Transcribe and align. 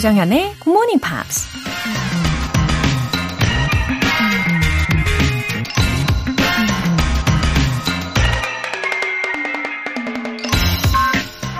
조정현의 0.00 0.54
Good 0.64 0.70
Morning 0.70 0.98
Pops. 0.98 1.46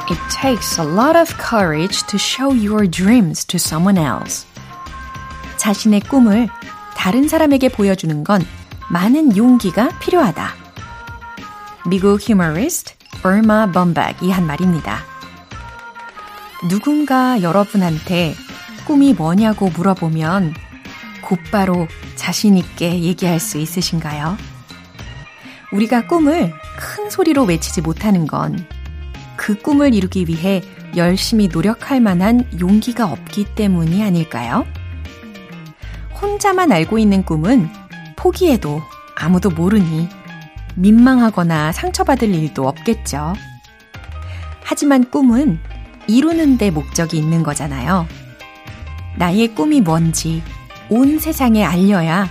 It 0.08 0.18
takes 0.40 0.80
a 0.80 0.88
lot 0.88 1.18
of 1.18 1.36
courage 1.36 2.02
to 2.06 2.16
show 2.16 2.54
your 2.54 2.88
dreams 2.88 3.44
to 3.44 3.56
someone 3.56 4.02
else. 4.02 4.46
자신의 5.58 6.00
꿈을 6.00 6.48
다른 6.96 7.28
사람에게 7.28 7.68
보여주는 7.68 8.24
건 8.24 8.42
많은 8.88 9.36
용기가 9.36 9.90
필요하다. 9.98 10.54
미국 11.90 12.26
휴머리스트 12.26 12.94
얼마 13.22 13.70
범박이 13.70 14.30
한 14.30 14.46
말입니다. 14.46 15.09
누군가 16.68 17.40
여러분한테 17.42 18.34
꿈이 18.86 19.14
뭐냐고 19.14 19.68
물어보면 19.70 20.54
곧바로 21.22 21.88
자신있게 22.16 23.00
얘기할 23.00 23.40
수 23.40 23.58
있으신가요? 23.58 24.36
우리가 25.72 26.06
꿈을 26.06 26.52
큰 26.78 27.10
소리로 27.10 27.44
외치지 27.44 27.80
못하는 27.80 28.26
건 28.26 28.80
그 29.40 29.54
꿈을 29.54 29.94
이루기 29.94 30.26
위해 30.28 30.60
열심히 30.96 31.48
노력할 31.48 31.98
만한 31.98 32.46
용기가 32.60 33.06
없기 33.10 33.54
때문이 33.54 34.02
아닐까요? 34.04 34.66
혼자만 36.20 36.70
알고 36.70 36.98
있는 36.98 37.24
꿈은 37.24 37.70
포기해도 38.16 38.82
아무도 39.16 39.48
모르니 39.48 40.10
민망하거나 40.74 41.72
상처받을 41.72 42.34
일도 42.34 42.68
없겠죠. 42.68 43.32
하지만 44.62 45.10
꿈은 45.10 45.58
이루는 46.10 46.58
데 46.58 46.70
목적이 46.70 47.18
있는 47.18 47.42
거잖아요. 47.42 48.06
나의 49.16 49.54
꿈이 49.54 49.80
뭔지 49.80 50.42
온 50.88 51.18
세상에 51.18 51.64
알려야 51.64 52.28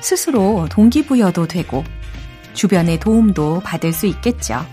스스로 0.00 0.66
동기부여도 0.70 1.46
되고 1.46 1.84
주변의 2.54 3.00
도움도 3.00 3.60
받을 3.60 3.92
수 3.92 4.06
있겠죠. 4.06 4.64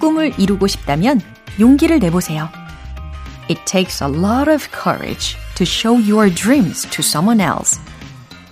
꿈을 0.00 0.32
이루고 0.38 0.66
싶다면 0.66 1.20
용기를 1.60 1.98
내보세요. 1.98 2.48
It 3.48 3.60
takes 3.64 4.02
a 4.02 4.10
lot 4.10 4.50
of 4.50 4.68
courage 4.70 5.36
to 5.56 5.64
show 5.64 5.96
your 5.96 6.32
dreams 6.32 6.88
to 6.90 7.00
someone 7.00 7.40
else. 7.40 7.80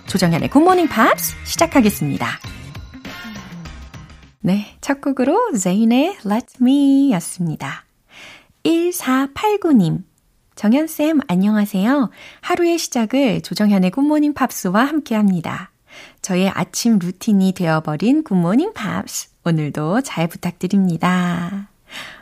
조정현의 0.07 0.49
Morning 0.55 0.89
Pops 0.93 1.35
시작하겠습니다. 1.45 2.27
네, 4.41 4.77
첫 4.79 5.01
곡으로 5.01 5.51
제인의 5.57 6.17
Let 6.25 6.57
Me 6.61 7.11
였습니다. 7.13 7.84
1489님. 8.65 10.03
정현쌤, 10.55 11.19
안녕하세요. 11.27 12.09
하루의 12.41 12.77
시작을 12.79 13.41
조정현의 13.41 13.91
굿모닝 13.91 14.33
팝스와 14.33 14.85
함께 14.85 15.13
합니다. 15.15 15.71
저의 16.21 16.49
아침 16.49 16.97
루틴이 16.97 17.53
되어버린 17.53 18.23
굿모닝 18.23 18.73
팝스. 18.73 19.29
오늘도 19.45 20.01
잘 20.01 20.27
부탁드립니다. 20.27 21.69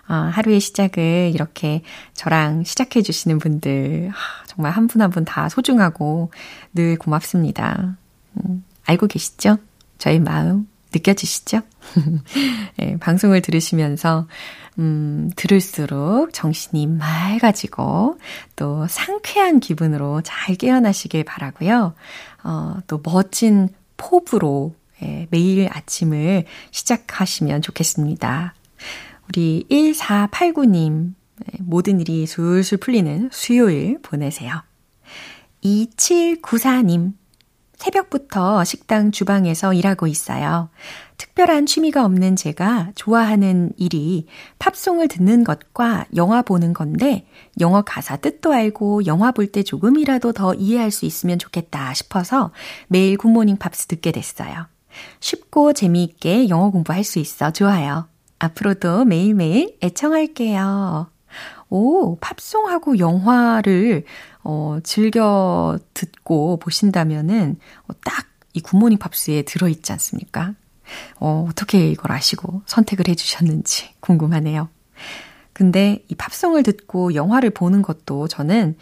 어, 0.10 0.14
하루의 0.14 0.60
시작을 0.60 1.32
이렇게 1.34 1.82
저랑 2.14 2.66
시작해 2.66 3.02
주시는 3.02 3.40
분들, 3.40 4.10
하, 4.10 4.46
정말 4.48 4.74
한 4.74 4.88
분 4.88 5.02
한 5.02 5.12
분 5.12 5.24
다 5.24 5.48
소중하고 5.48 6.32
늘 6.74 6.98
고맙습니다. 6.98 7.96
음, 8.34 8.66
알고 8.86 9.08
계시죠? 9.08 9.58
저의 9.98 10.20
마음 10.20 10.68
느껴지시죠? 10.94 11.62
네, 12.78 12.98
방송을 13.02 13.42
들으시면서, 13.42 14.28
음, 14.80 15.30
들을수록 15.36 16.34
정신이 16.34 16.88
맑아지고 16.88 18.18
또 18.56 18.88
상쾌한 18.88 19.60
기분으로 19.60 20.22
잘 20.24 20.56
깨어나시길 20.56 21.24
바라고요. 21.24 21.94
어, 22.44 22.78
또 22.88 23.02
멋진 23.04 23.70
포부로 23.98 24.76
예, 25.04 25.28
매일 25.32 25.70
아침을 25.72 26.46
시작하시면 26.72 27.62
좋겠습니다. 27.62 28.54
우리 29.28 29.66
1489님, 29.70 31.14
예, 31.42 31.58
모든 31.60 32.00
일이 32.00 32.26
술술 32.26 32.78
풀리는 32.78 33.30
수요일 33.32 34.00
보내세요. 34.02 34.64
2794님, 35.64 37.14
새벽부터 37.84 38.64
식당 38.64 39.12
주방에서 39.12 39.74
일하고 39.74 40.08
있어요. 40.08 40.70
특별한 41.18 41.66
취미가 41.66 42.06
없는 42.06 42.38
제가 42.38 42.92
좋아하는 42.96 43.74
일이 43.76 44.28
팝송을 44.58 45.10
듣는 45.10 45.44
것과 45.44 46.06
영화 46.16 46.42
보는 46.42 46.74
건데 46.74 47.28
영어 47.60 47.82
가사 47.82 48.16
뜻도 48.16 48.54
알고 48.54 49.06
영화 49.06 49.32
볼 49.32 49.52
때 49.52 49.64
조금이라도 49.64 50.32
더 50.32 50.54
이해할 50.54 50.92
수 50.92 51.06
있으면 51.06 51.38
좋겠다 51.38 51.94
싶어서 51.94 52.52
매일 52.88 53.18
굿모닝 53.18 53.58
팝스 53.58 53.88
듣게 53.88 54.14
됐어요. 54.14 54.68
쉽고 55.20 55.74
재미있게 55.74 56.48
영어 56.48 56.72
공부할 56.72 57.04
수 57.04 57.20
있어 57.20 57.52
좋아요. 57.52 58.08
앞으로도 58.40 59.04
매일매일 59.04 59.78
애청할게요. 59.84 61.10
오, 61.70 62.18
팝송하고 62.20 63.00
영화를 63.00 64.06
어, 64.44 64.80
즐겨 64.84 65.78
듣고 65.94 66.58
보신다면은 66.58 67.58
어, 67.88 67.94
딱이 68.04 68.62
굿모닝 68.64 68.98
팝스에 68.98 69.44
들어있지 69.44 69.92
않습니까? 69.94 70.54
어, 71.20 71.48
어떻게 71.50 71.90
이걸 71.90 72.12
아시고 72.12 72.62
선택을 72.66 73.08
해주셨는지 73.08 73.94
궁금하네요. 74.00 74.70
근데 75.54 76.04
이 76.08 76.16
팝송을 76.16 76.64
듣고 76.64 77.14
영화를 77.14 77.52
보는 77.52 77.84
것도 77.84 78.28
저는, 78.28 78.76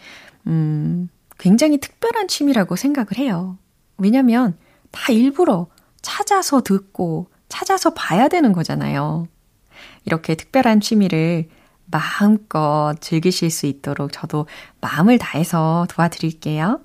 음, 0.46 1.08
굉장히 1.38 1.78
특별한 1.78 2.28
취미라고 2.28 2.76
생각을 2.76 3.18
해요. 3.18 3.58
왜냐면 3.98 4.56
다 4.90 5.12
일부러 5.12 5.66
찾아서 6.00 6.62
듣고 6.62 7.28
찾아서 7.48 7.94
봐야 7.94 8.28
되는 8.28 8.52
거잖아요. 8.52 9.28
이렇게 10.04 10.34
특별한 10.34 10.80
취미를 10.80 11.48
마음껏 11.92 12.94
즐기실 13.00 13.50
수 13.50 13.66
있도록 13.66 14.10
저도 14.12 14.46
마음을 14.80 15.18
다해서 15.18 15.86
도와드릴게요. 15.90 16.80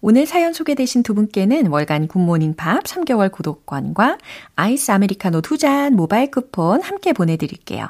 오늘 0.00 0.26
사연 0.26 0.52
소개되신 0.52 1.02
두 1.02 1.14
분께는 1.14 1.66
월간 1.66 2.08
굿모닝 2.08 2.54
팝스 2.54 2.84
3개월 2.84 3.30
구독권과 3.32 4.18
아이스 4.56 4.90
아메리카노 4.92 5.40
두 5.42 5.58
잔 5.58 5.94
모바일 5.94 6.30
쿠폰 6.30 6.80
함께 6.80 7.12
보내드릴게요. 7.12 7.88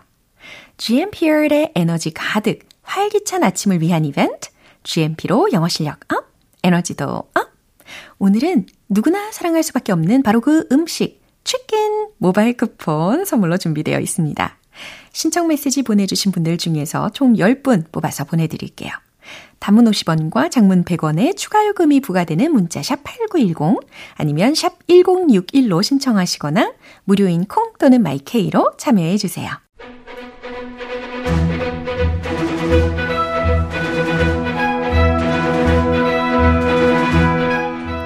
GMP의 0.79 1.73
에너지 1.75 2.13
가득 2.13 2.61
활기찬 2.83 3.45
아침을 3.45 3.81
위한 3.83 4.05
이벤트 4.05 4.49
GMP로 4.85 5.51
영어 5.53 5.69
실력 5.69 6.01
up, 6.13 6.25
에너지도 6.65 7.05
up. 7.07 7.33
오늘은 8.19 8.67
누구나 8.89 9.31
사랑할 9.33 9.63
수밖에 9.63 9.93
없는 9.93 10.23
바로 10.23 10.41
그 10.41 10.67
음식 10.73 11.21
치킨 11.45 12.09
모바일 12.19 12.57
쿠폰 12.57 13.25
선물로 13.25 13.59
준비되어 13.59 14.01
있습니다. 14.01 14.58
신청 15.13 15.49
메시지 15.49 15.83
보내주신 15.83 16.33
분들 16.33 16.59
중에서 16.59 17.11
총 17.11 17.35
10분 17.35 17.91
뽑아서 17.93 18.25
보내드릴게요. 18.25 18.93
단문 19.59 19.85
50원과 19.87 20.51
장문 20.51 20.85
100원의 20.85 21.37
추가 21.37 21.67
요금이 21.67 22.01
부과되는 22.01 22.53
문자 22.53 22.83
샵 22.83 23.03
8910 23.03 23.81
아니면 24.15 24.55
샵 24.55 24.79
1061로 24.87 25.83
신청하시거나 25.83 26.73
무료인 27.05 27.45
콩 27.45 27.73
또는 27.79 28.03
마이케이로 28.03 28.73
참여해 28.79 29.17
주세요. 29.17 29.51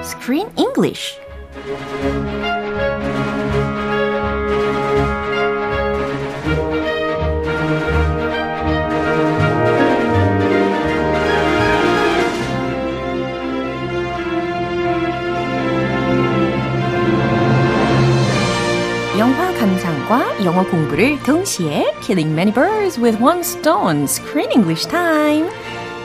Screen 0.03 0.49
English 0.57 1.22
감상과 19.63 20.43
영어 20.43 20.61
공부를 20.65 21.17
동시에 21.23 21.93
Killing 22.01 22.33
many 22.33 22.53
birds 22.53 22.99
with 22.99 23.23
one 23.23 23.39
stone 23.39 24.03
Screen 24.03 24.51
English 24.51 24.89
Time 24.89 25.49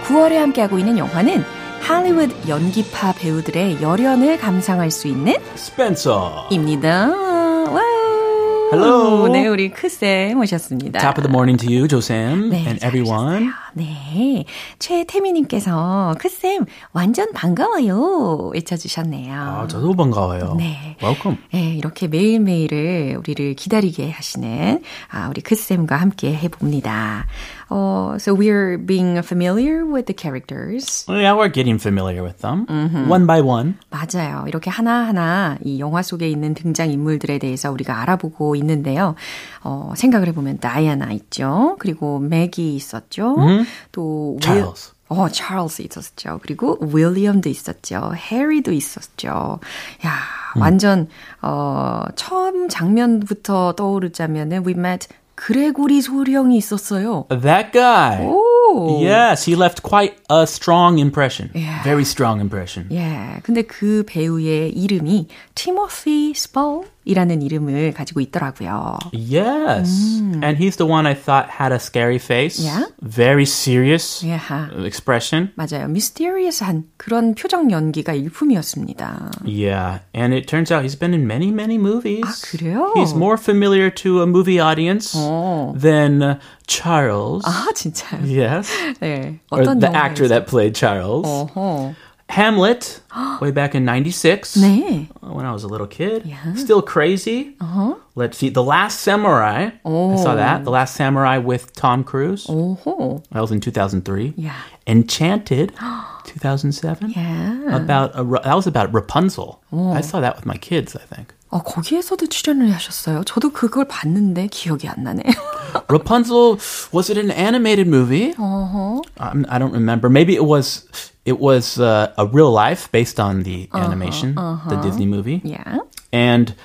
9월에 0.04 0.34
함께하고 0.34 0.78
있는 0.78 0.96
영화는 0.96 1.42
할리우드 1.80 2.48
연기파 2.48 3.14
배우들의 3.14 3.82
열연을 3.82 4.38
감상할 4.38 4.92
수 4.92 5.08
있는 5.08 5.34
Spencer입니다. 5.56 7.08
Wow. 7.08 8.70
Hello. 8.70 9.26
네, 9.32 9.48
우리 9.48 9.70
크쌤 9.72 10.38
오셨습니다. 10.38 11.00
Top 11.00 11.18
of 11.18 11.22
the 11.22 11.32
morning 11.32 11.58
to 11.58 11.68
you, 11.68 11.88
조쌤, 11.88 12.50
네, 12.50 12.58
and 12.58 12.86
everyone. 12.86 13.50
네. 13.74 14.44
최태미님께서, 14.78 16.16
크쌤, 16.18 16.66
완전 16.92 17.32
반가워요. 17.32 18.50
외쳐주셨네요. 18.54 19.34
아, 19.34 19.66
저도 19.66 19.94
반가워요. 19.94 20.54
네. 20.56 20.96
Welcome. 21.02 21.38
네, 21.52 21.74
이렇게 21.74 22.08
매일매일을 22.08 23.16
우리를 23.18 23.54
기다리게 23.54 24.10
하시는, 24.10 24.82
아, 25.10 25.28
우리 25.28 25.40
크쌤과 25.40 25.96
함께 25.96 26.34
해봅니다. 26.34 27.26
Uh, 27.70 28.16
so 28.18 28.34
we're 28.34 28.78
being 28.78 29.18
familiar 29.22 29.84
with 29.84 30.06
the 30.06 30.14
characters. 30.16 31.04
Yeah, 31.06 31.34
we're 31.34 31.52
getting 31.52 31.78
familiar 31.78 32.22
with 32.22 32.40
them. 32.40 32.64
Mm-hmm. 32.66 33.10
One 33.10 33.26
by 33.26 33.42
one. 33.42 33.74
맞아요. 33.90 34.46
이렇게 34.48 34.70
하나하나 34.70 35.58
이 35.62 35.78
영화 35.78 36.00
속에 36.00 36.30
있는 36.30 36.54
등장인물들에 36.54 37.38
대해서 37.38 37.70
우리가 37.70 38.00
알아보고 38.00 38.56
있는데요. 38.56 39.16
어, 39.62 39.92
생각을 39.94 40.28
해보면 40.28 40.60
다이아나 40.60 41.12
있죠. 41.12 41.76
그리고 41.78 42.18
맥이 42.18 42.74
있었죠. 42.74 43.36
Mm-hmm. 43.58 43.88
또 43.92 44.38
찰스. 44.40 44.92
어, 45.08 45.28
찰스 45.28 45.82
있었죠. 45.82 46.38
그리고 46.42 46.78
윌리엄도 46.80 47.48
있었죠. 47.48 48.12
해리도 48.14 48.72
있었죠. 48.72 49.58
야, 50.04 50.12
음. 50.56 50.60
완전 50.60 51.08
어 51.40 52.04
처음 52.14 52.68
장면부터 52.68 53.72
떠오르자면은 53.72 54.66
we 54.66 54.74
met 54.76 55.08
그레고리 55.34 56.02
소령이 56.02 56.56
있었어요. 56.58 57.26
That 57.30 57.70
guy. 57.72 58.26
오. 58.26 59.00
Yes, 59.00 59.48
he 59.48 59.54
left 59.56 59.82
quite 59.82 60.16
a 60.30 60.42
strong 60.42 60.98
impression. 60.98 61.50
Yeah. 61.54 61.80
Very 61.84 62.02
strong 62.02 62.40
impression. 62.40 62.88
예. 62.90 63.40
근데 63.44 63.62
그 63.62 64.04
배우의 64.06 64.72
이름이 64.72 65.28
티모시 65.54 66.34
스폴 66.34 66.84
이라는 67.07 67.41
이름을 67.41 67.93
가지고 67.93 68.21
있더라고요. 68.21 68.97
Yes. 69.11 70.21
음. 70.21 70.41
And 70.43 70.57
he's 70.57 70.77
the 70.77 70.87
one 70.89 71.05
I 71.05 71.13
thought 71.13 71.49
had 71.49 71.73
a 71.73 71.79
scary 71.79 72.17
face. 72.17 72.59
Yeah? 72.63 72.85
Very 73.01 73.45
serious 73.45 74.23
yeah. 74.23 74.69
expression. 74.85 75.51
맞아요. 75.55 75.87
미스테리어스한 75.89 76.85
그런 76.97 77.35
표정 77.35 77.71
연기가 77.71 78.13
일품이었습니다. 78.13 79.31
Yeah. 79.43 79.99
And 80.13 80.33
it 80.33 80.47
turns 80.47 80.71
out 80.71 80.83
he's 80.83 80.95
been 80.95 81.13
in 81.13 81.27
many, 81.27 81.51
many 81.51 81.77
movies. 81.77 82.23
아, 82.23 82.33
그래요? 82.51 82.93
He's 82.95 83.13
more 83.13 83.37
familiar 83.37 83.89
to 84.03 84.21
a 84.21 84.25
movie 84.27 84.59
audience 84.59 85.13
오. 85.15 85.75
than 85.77 86.39
Charles. 86.67 87.43
아, 87.45 87.67
진짜요? 87.75 88.23
Yes. 88.23 88.71
네. 89.01 89.39
어떤 89.49 89.77
or 89.77 89.79
the 89.79 89.91
actor 89.93 90.27
that 90.29 90.47
played 90.47 90.73
Charles. 90.73 91.27
어허. 91.27 91.95
Hamlet, 92.28 93.00
way 93.40 93.50
back 93.50 93.74
in 93.74 93.84
96. 93.84 94.56
네. 94.58 95.08
When 95.22 95.46
I 95.46 95.52
was 95.52 95.64
a 95.64 95.68
little 95.68 95.86
kid. 95.86 96.26
Yeah. 96.26 96.54
Still 96.54 96.82
crazy. 96.82 97.56
Uh-huh. 97.60 97.94
Let's 98.14 98.36
see. 98.36 98.50
The 98.50 98.62
Last 98.62 99.00
Samurai. 99.00 99.70
Oh. 99.84 100.12
I 100.12 100.16
saw 100.22 100.34
that. 100.34 100.64
The 100.64 100.70
Last 100.70 100.94
Samurai 100.94 101.38
with 101.38 101.72
Tom 101.74 102.04
Cruise. 102.04 102.46
Oh. 102.48 103.22
That 103.32 103.40
was 103.40 103.50
in 103.50 103.60
2003. 103.60 104.34
Yeah. 104.36 104.54
Enchanted, 104.86 105.72
2007. 106.24 107.10
Yeah. 107.10 107.74
About 107.76 108.10
a, 108.14 108.24
that 108.44 108.54
was 108.54 108.66
about 108.66 108.92
Rapunzel. 108.92 109.62
Oh. 109.72 109.92
I 109.92 110.00
saw 110.02 110.20
that 110.20 110.36
with 110.36 110.44
my 110.46 110.56
kids, 110.56 110.94
I 110.96 111.00
think. 111.14 111.32
어, 111.49 111.61
거기에서도 111.61 112.27
출연을 112.27 112.73
하셨어요. 112.73 113.23
저도 113.25 113.51
그걸 113.51 113.85
봤는데 113.87 114.47
기억이 114.47 114.87
안 114.87 115.03
나네요. 115.03 115.31
Rapunzel, 115.87 116.57
was 116.91 117.11
it 117.11 117.19
an 117.19 117.29
animated 117.29 117.87
movie? 117.87 118.33
Uh-huh. 118.37 119.01
Um, 119.19 119.45
I 119.49 119.59
don't 119.59 119.71
remember. 119.71 120.09
Maybe 120.09 120.33
it 120.33 120.45
was 120.45 120.85
it 121.25 121.39
was 121.39 121.79
uh, 121.79 122.11
a 122.17 122.25
real 122.25 122.51
life 122.51 122.91
based 122.91 123.19
on 123.19 123.43
the 123.43 123.69
uh-huh, 123.71 123.85
animation, 123.85 124.37
uh-huh. 124.37 124.69
the 124.69 124.77
Disney 124.81 125.05
movie. 125.05 125.41
Yeah. 125.43 125.79
And 126.11 126.55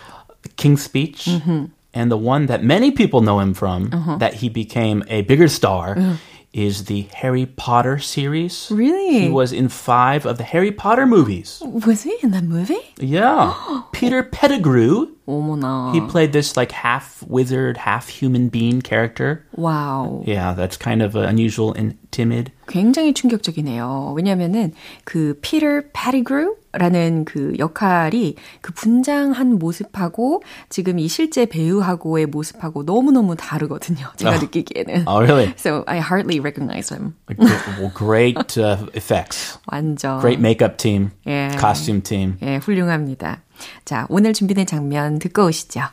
King's 0.57 0.83
Speech. 0.83 1.27
Mm-hmm. 1.27 1.67
And 1.95 2.11
the 2.11 2.17
one 2.17 2.47
that 2.47 2.63
many 2.63 2.91
people 2.91 3.23
know 3.23 3.41
him 3.41 3.55
from, 3.55 3.91
uh-huh. 3.93 4.17
that 4.19 4.35
he 4.35 4.49
became 4.49 5.03
a 5.09 5.23
bigger 5.23 5.49
star, 5.49 5.99
uh-huh. 5.99 6.17
is 6.54 6.86
the 6.86 7.02
Harry 7.16 7.46
Potter 7.48 7.98
series. 7.98 8.70
Really? 8.72 9.22
He 9.22 9.30
was 9.30 9.52
in 9.52 9.70
five 9.70 10.26
of 10.26 10.38
the 10.38 10.44
Harry 10.44 10.72
Potter 10.72 11.06
movies. 11.06 11.62
Was 11.66 12.04
he 12.04 12.16
in 12.22 12.32
that 12.32 12.44
movie? 12.44 12.94
Yeah. 12.98 13.82
Peter 13.92 14.24
Pettigrew. 14.24 15.16
어머나. 15.28 15.94
He 15.94 16.02
played 16.02 16.34
this 16.34 16.58
like 16.58 16.72
half 16.72 17.24
wizard, 17.28 17.78
half 17.78 18.10
human 18.10 18.50
being 18.50 18.82
character. 18.82 19.46
Wow. 19.56 20.24
Yeah, 20.26 20.54
that's 20.54 20.78
kind 20.78 21.02
of 21.02 21.16
unusual 21.16 21.74
and 21.74 21.96
timid. 22.12 22.52
굉장히 22.68 23.14
충격적이네요. 23.14 24.14
왜냐면은 24.16 24.74
그 25.04 25.38
피터 25.42 25.82
패티그루라는 25.94 27.26
그 27.26 27.54
역할이 27.60 28.36
그 28.62 28.74
분장한 28.74 29.60
모습하고 29.60 30.44
지금 30.70 31.00
이 31.00 31.08
실제 31.08 31.46
배우하고의 31.46 32.28
모습하고 32.28 32.84
너무너무 32.84 33.36
다르거든요. 33.36 34.08
제가 34.16 34.32
oh. 34.32 34.46
느끼기에는. 34.46 35.04
Oh, 35.08 35.20
really? 35.20 35.54
So 35.58 35.84
I 35.88 36.00
hardly 36.00 36.40
recognize 36.40 36.90
him. 36.90 37.16
well, 37.38 37.92
great 37.94 38.58
uh, 38.58 38.78
effects. 38.94 39.58
완전. 39.72 40.22
Great 40.22 40.40
makeup 40.40 40.78
team. 40.78 41.12
예. 41.28 41.52
Costume 41.60 42.02
team. 42.02 42.38
예, 42.42 42.58
훌륭합니다. 42.58 43.42
자, 43.85 44.07
오늘 44.09 44.33
준비된 44.33 44.67
장면 44.67 45.19
듣고 45.19 45.47
오시죠. 45.47 45.89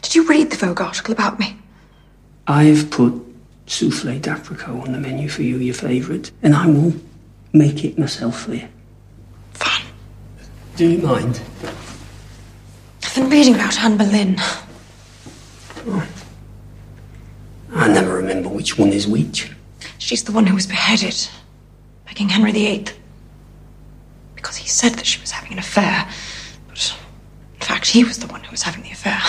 Did 0.00 0.18
you 0.18 0.26
read 0.28 0.50
the 0.50 0.56
Vogue 0.56 0.82
article 0.82 1.12
about 1.12 1.38
me? 1.38 1.56
I've 2.46 2.90
put 2.90 3.14
souffle 3.66 4.18
d'apricot 4.20 4.82
on 4.82 4.92
the 4.92 4.98
menu 4.98 5.28
for 5.28 5.42
you, 5.42 5.58
your 5.58 5.74
favourite, 5.74 6.30
and 6.42 6.54
I 6.54 6.66
will 6.66 6.94
make 7.52 7.84
it 7.84 7.98
myself 7.98 8.40
for 8.40 8.54
you. 8.54 8.68
Fun. 9.54 9.82
Do 10.76 10.88
you 10.88 10.98
mind? 10.98 11.40
I've 13.04 13.14
been 13.14 13.30
reading 13.30 13.54
about 13.54 13.78
Anne 13.78 13.96
Boleyn. 13.96 14.36
Oh. 15.86 16.06
I 17.74 17.88
never 17.88 18.14
remember 18.14 18.48
which 18.48 18.78
one 18.78 18.92
is 18.92 19.06
which. 19.06 19.50
She's 19.98 20.24
the 20.24 20.32
one 20.32 20.46
who 20.46 20.54
was 20.54 20.66
beheaded 20.66 21.28
by 22.06 22.12
King 22.12 22.28
Henry 22.28 22.52
VIII. 22.52 22.86
Because 24.34 24.56
he 24.56 24.68
said 24.68 24.94
that 24.94 25.06
she 25.06 25.20
was 25.20 25.30
having 25.30 25.52
an 25.52 25.58
affair. 25.58 26.08
Fact, 27.67 27.87
he 27.87 28.05
was 28.05 28.17
the 28.17 28.27
one 28.27 28.41
who 28.45 28.51
was 28.51 28.61
having 28.61 28.81
the 28.83 28.91
affair. 28.91 29.21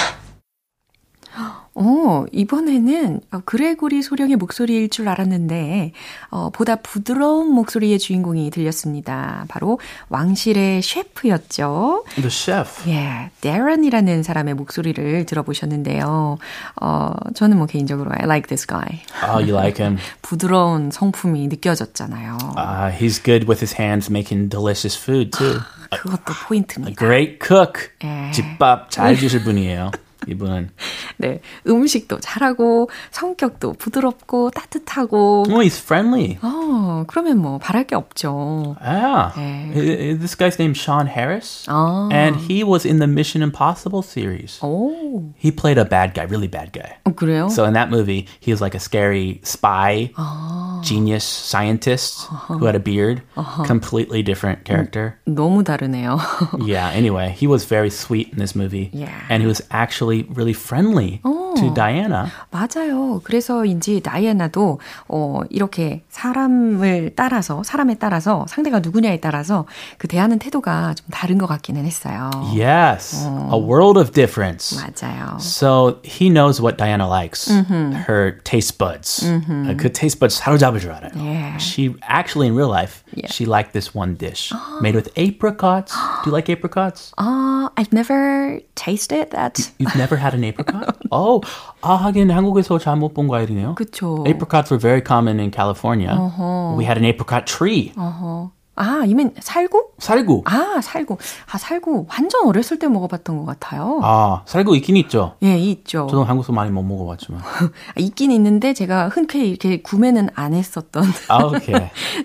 어, 1.75 2.25
이번에는 2.33 3.21
그레고리 3.45 4.03
소령의 4.03 4.37
목소리일 4.37 4.89
줄 4.89 5.09
알았는데, 5.09 5.93
어, 6.31 6.51
보다 6.51 6.77
부드러운 6.77 7.53
목소리의 7.53 8.01
주인공이 8.01 8.51
들렸습니다. 8.51 9.45
바로 9.49 9.79
왕실의 10.09 10.83
셰프였죠. 10.83 12.05
The 12.17 12.31
chef. 12.31 12.91
예, 12.91 13.31
데런이라는 13.41 14.25
사람의 14.25 14.55
목소리를 14.55 15.25
들어보셨는데요. 15.27 16.39
어, 16.81 17.13
저는 17.35 17.59
뭐 17.59 17.67
개인적으로 17.67 18.11
I 18.13 18.25
like 18.25 18.49
this 18.49 18.67
guy. 18.67 19.03
Oh, 19.23 19.39
you 19.41 19.55
like 19.55 19.79
him? 19.85 19.99
부드러운 20.23 20.91
성품이 20.91 21.47
느껴졌잖아요. 21.47 22.39
Uh, 22.57 22.91
he's 22.91 23.23
good 23.23 23.47
with 23.49 23.61
his 23.61 23.81
hands 23.81 24.11
making 24.11 24.49
delicious 24.49 24.99
food 24.99 25.31
too. 25.31 25.61
그것도 25.91 26.35
포인트입니다. 26.47 26.91
A 26.91 26.95
great 26.97 27.39
cook. 27.41 27.91
예. 28.03 28.33
집밥 28.33 28.91
잘 28.91 29.17
주실 29.17 29.45
분이에요. 29.45 29.93
이분은. 30.28 30.70
네, 31.18 31.42
음식도 31.68 32.20
잘하고 32.20 32.90
성격도 33.12 33.74
부드럽고 33.74 34.52
따뜻하고. 34.52 35.46
Oh, 35.50 35.60
he's 35.62 35.80
friendly. 35.80 36.38
어, 36.42 37.04
그러면 37.08 37.40
뭐 37.40 37.58
바랄 37.60 37.86
게 37.86 37.96
없죠. 37.96 38.76
Yeah. 38.82 39.32
네. 39.36 40.18
This 40.18 40.36
guy's 40.36 40.58
named 40.60 40.78
Sean 40.78 41.08
Harris. 41.08 41.66
아. 41.68 42.10
And 42.12 42.38
he 42.38 42.64
was 42.64 42.86
in 42.86 43.00
the 43.00 43.08
Mission 43.08 43.44
Impossible 43.44 44.02
series. 44.02 44.60
오. 44.62 45.34
He 45.38 45.52
played 45.52 45.78
a 45.78 45.86
bad 45.86 46.14
guy, 46.14 46.24
really 46.24 46.48
bad 46.48 46.72
guy. 46.72 46.98
어, 47.06 47.14
그래요? 47.14 47.50
So 47.50 47.66
in 47.66 47.74
that 47.74 47.90
movie, 47.90 48.28
he 48.40 48.52
was 48.52 48.62
like 48.62 48.76
a 48.76 48.80
scary 48.80 49.40
spy, 49.44 50.12
아. 50.16 50.82
genius 50.84 51.24
scientist 51.24 52.28
uh-huh. 52.32 52.58
who 52.58 52.66
had 52.66 52.76
a 52.76 52.80
beard. 52.80 53.22
Uh-huh. 53.36 53.64
Completely 53.64 54.24
different 54.24 54.64
character. 54.66 55.20
너무 55.28 55.64
다르네요. 55.64 56.20
yeah, 56.66 56.90
anyway, 56.90 57.36
he 57.38 57.48
was 57.48 57.66
very 57.66 57.90
sweet 57.90 58.32
in 58.32 58.40
this 58.40 58.56
movie. 58.56 58.90
Yeah. 58.94 59.12
And 59.30 59.42
he 59.42 59.48
was 59.48 59.62
actually 59.70 60.17
really 60.18 60.54
friendly 60.54 61.20
어, 61.24 61.54
to 61.56 61.74
Diana. 61.74 62.32
맞아요. 62.52 63.22
그래서인지 63.24 64.02
다이애나도 64.02 64.80
어, 65.08 65.42
이렇게 65.50 66.04
사람을 66.10 67.14
따라서 67.16 67.64
사람에 67.64 67.96
따라서 67.96 68.46
상대가 68.48 68.80
누구냐에 68.80 69.20
따라서 69.20 69.66
그 69.98 70.08
대하는 70.08 70.40
태도가 70.40 70.94
좀 70.96 71.08
다른 71.12 71.38
것 71.38 71.48
같기는 71.48 71.86
했어요. 71.86 72.30
Yes, 72.54 73.26
어. 73.26 73.50
a 73.54 73.60
world 73.60 74.00
of 74.00 74.12
difference. 74.12 74.78
맞아요. 74.78 75.40
So 75.40 76.00
he 76.04 76.30
knows 76.30 76.62
what 76.62 76.78
Diana 76.78 77.08
likes. 77.08 77.50
Mm-hmm. 77.50 77.94
Her 78.08 78.40
taste 78.44 78.78
buds. 78.78 79.24
Mm-hmm. 79.24 79.78
그 79.78 79.92
taste 79.92 80.20
buds 80.20 80.36
사로잡을 80.40 80.80
줄 80.80 80.92
알아요. 80.92 81.12
Yeah. 81.16 81.58
She 81.58 81.96
actually 82.02 82.48
in 82.48 82.56
real 82.56 82.70
life 82.70 83.04
yeah. 83.14 83.28
she 83.32 83.46
liked 83.46 83.74
this 83.74 83.94
one 83.94 84.16
dish 84.16 84.52
made 84.82 84.96
with 84.96 85.10
apricots. 85.18 85.94
Do 86.24 86.30
you 86.30 86.32
like 86.32 86.50
apricots? 86.50 87.14
Uh, 87.18 87.70
I've 87.78 87.94
never 87.94 88.60
tasted 88.76 89.32
that. 89.32 89.60
You've 89.78 89.96
never 89.96 90.07
had 90.17 90.35
an 90.35 90.45
apricot? 90.45 90.97
oh, 91.11 91.41
아, 91.83 91.95
하긴 91.95 92.31
한국에서 92.31 92.79
잘 92.79 92.97
못 92.97 93.13
본 93.15 93.29
과일이네요. 93.29 93.75
그쵸. 93.75 94.25
Apricots 94.27 94.71
were 94.73 94.81
very 94.81 95.03
common 95.05 95.39
in 95.41 95.51
California. 95.51 96.13
Uh-huh. 96.17 96.77
We 96.79 96.85
had 96.85 96.97
an 96.99 97.05
apricot 97.05 97.45
tree. 97.47 97.93
Uh-huh. 97.97 98.51
아, 98.81 99.03
이면 99.07 99.33
살구? 99.41 99.89
살구. 99.99 100.43
아, 100.47 100.81
살구. 100.81 101.17
아, 101.51 101.59
살구. 101.59 102.07
완전 102.09 102.47
어렸을 102.47 102.79
때 102.79 102.87
먹어봤던 102.87 103.39
것 103.39 103.45
같아요. 103.45 103.99
아, 104.05 104.43
살구 104.47 104.77
있긴 104.77 104.97
있죠. 104.99 105.35
예, 105.43 105.59
있죠. 105.59 106.07
저도 106.09 106.23
한국에서 106.23 106.53
많이 106.53 106.71
못 106.71 106.85
먹어봤지만. 106.85 107.41
있긴 107.99 108.31
있는데 108.31 108.75
제가 108.75 109.09
흔쾌히 109.09 109.49
이렇게 109.51 109.83
구매는 109.83 110.29
안 110.37 110.55
했었던. 110.55 111.03
아, 111.29 111.39
오케이. 111.45 111.75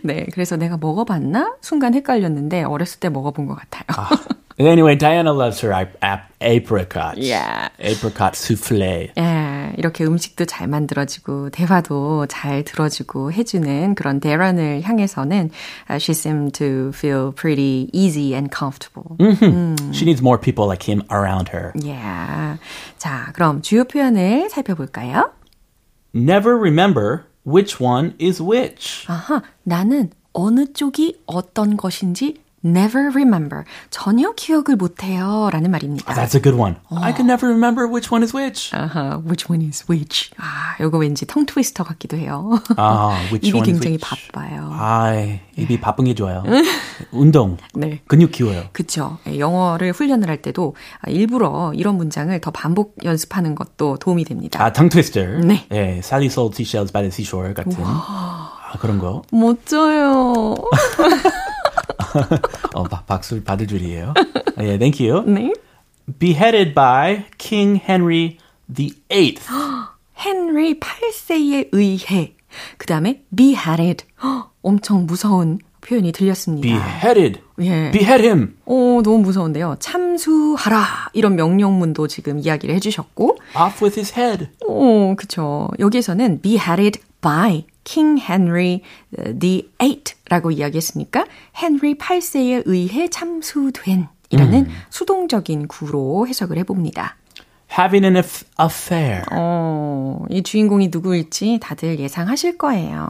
네, 0.03 0.27
그래서 0.31 0.55
내가 0.55 0.77
먹어봤나? 0.77 1.55
순간 1.61 1.95
헷갈렸는데 1.95 2.61
어렸을 2.65 2.99
때 2.99 3.09
먹어본 3.09 3.47
것 3.47 3.55
같아요. 3.55 3.85
아, 3.87 4.09
anyway, 4.58 4.96
Diana 4.96 5.32
loves 5.32 5.60
her 5.60 5.72
ap- 5.72 5.96
ap- 6.02 6.32
apricots. 6.40 7.18
Yeah. 7.18 7.68
Apricot 7.78 8.34
souffle. 8.36 9.10
예, 9.16 9.72
이렇게 9.76 10.04
음식도 10.04 10.44
잘 10.46 10.66
만들어주고 10.68 11.50
대화도 11.50 12.26
잘 12.26 12.64
들어주고 12.64 13.32
해주는 13.32 13.94
그런 13.94 14.20
대란을 14.20 14.82
향해서는 14.82 15.50
uh, 15.90 15.98
she 15.98 16.12
seemed 16.14 16.54
to 16.54 16.90
feel 16.94 17.32
pretty 17.32 17.88
easy 17.92 18.34
and 18.34 18.50
comfortable. 18.50 19.16
She 19.92 20.04
needs 20.04 20.20
more 20.22 20.38
people 20.38 20.66
like 20.66 20.82
him 20.82 21.02
around 21.10 21.48
her. 21.50 21.72
Yeah. 21.76 22.58
자, 22.98 23.32
그럼 23.34 23.62
주요 23.62 23.84
표현을 23.84 24.50
살펴볼까요? 24.50 25.30
Never 26.14 26.56
remember 26.56 27.26
which 27.44 27.80
one 27.80 28.14
is 28.18 28.42
which. 28.42 29.04
아하, 29.08 29.42
나는 29.64 30.10
어느 30.32 30.72
쪽이 30.72 31.20
어떤 31.26 31.76
것인지 31.76 32.36
never 32.63 33.09
remember. 33.13 33.63
전혀 33.89 34.31
기억을 34.33 34.75
못해요. 34.77 35.49
라는 35.51 35.71
말입니다. 35.71 36.13
That's 36.13 36.35
a 36.35 36.41
good 36.41 36.57
one. 36.59 36.75
I 36.89 37.13
can 37.13 37.27
never 37.29 37.47
remember 37.47 37.87
which 37.87 38.13
one 38.13 38.23
is 38.23 38.35
which. 38.35 38.71
아하, 38.75 39.21
which 39.25 39.51
one 39.51 39.65
is 39.65 39.85
which? 39.89 40.31
아, 40.37 40.75
요거 40.81 40.97
왠지 40.99 41.25
텅 41.25 41.45
트위스터 41.45 41.83
같기도 41.83 42.17
해요. 42.17 42.61
아, 42.77 43.17
which 43.31 43.49
입이 43.49 43.57
one 43.57 43.69
is 43.69 43.79
굉장히 43.79 43.97
which. 43.97 44.31
바빠요. 44.31 44.69
아, 44.71 45.11
입이 45.57 45.79
바쁜 45.81 46.05
게 46.05 46.13
좋아요. 46.15 46.43
운동. 47.11 47.57
네. 47.73 48.01
근육 48.07 48.31
키워요. 48.31 48.65
그쵸. 48.71 49.17
예, 49.27 49.39
영어를 49.39 49.91
훈련을 49.91 50.29
할 50.29 50.41
때도 50.41 50.75
아, 51.01 51.09
일부러 51.09 51.71
이런 51.75 51.95
문장을 51.97 52.39
더 52.41 52.51
반복 52.51 52.95
연습하는 53.03 53.55
것도 53.55 53.97
도움이 53.97 54.25
됩니다. 54.25 54.63
아, 54.63 54.71
tongue 54.71 54.89
twister. 54.89 55.39
네. 55.45 55.65
예, 55.71 55.97
Sally 55.99 56.27
sold 56.27 56.55
seashells 56.55 56.91
by 56.91 57.03
the 57.03 57.09
seashore 57.11 57.53
같은. 57.53 57.75
아, 57.85 58.51
그런 58.79 58.99
거. 58.99 59.21
멋져요. 59.31 60.55
어, 62.73 62.83
박, 62.83 63.05
박수 63.05 63.43
받을 63.43 63.67
줄이에요. 63.67 64.13
예, 64.61 64.77
thank 64.77 65.05
you. 65.05 65.23
네. 65.25 65.53
Beheaded 66.19 66.73
by 66.73 67.25
King 67.37 67.81
Henry 67.83 68.37
the 68.73 68.93
Eighth. 69.11 69.47
헨리 70.25 70.79
8세에 70.79 71.69
의해. 71.71 72.33
그 72.77 72.85
다음에 72.85 73.23
beheaded. 73.35 74.05
헉, 74.23 74.51
엄청 74.61 75.05
무서운 75.05 75.59
표현이 75.81 76.11
들렸습니다. 76.13 76.67
Beheaded. 76.67 77.41
예. 77.59 77.91
Behead 77.91 78.23
him. 78.23 78.55
오, 78.65 79.01
너무 79.03 79.19
무서운데요. 79.19 79.75
참수하라. 79.79 81.09
이런 81.13 81.35
명령문도 81.35 82.07
지금 82.07 82.39
이야기를 82.39 82.73
해주셨고. 82.75 83.37
Off 83.55 83.83
with 83.83 83.99
his 83.99 84.13
head. 84.17 84.47
오, 84.65 85.15
그쵸. 85.15 85.67
여기에서는 85.79 86.41
beheaded 86.41 87.01
by 87.21 87.65
King 87.83 88.21
Henry 88.21 88.81
the 89.39 89.69
Eighth라고 89.81 90.51
이야기했으니까 90.51 91.25
헨리 91.61 91.95
8세에 91.95 92.63
의해 92.65 93.09
참수된 93.09 94.07
이라는 94.29 94.67
수동적인 94.89 95.67
구로 95.67 96.27
해석을 96.27 96.57
해봅니다. 96.59 97.17
Having 97.77 98.05
an 98.05 98.15
aff- 98.15 98.45
affair. 98.59 99.23
어, 99.31 100.25
이 100.29 100.43
주인공이 100.43 100.89
누구일지 100.89 101.59
다들 101.61 101.99
예상하실 101.99 102.57
거예요. 102.57 103.09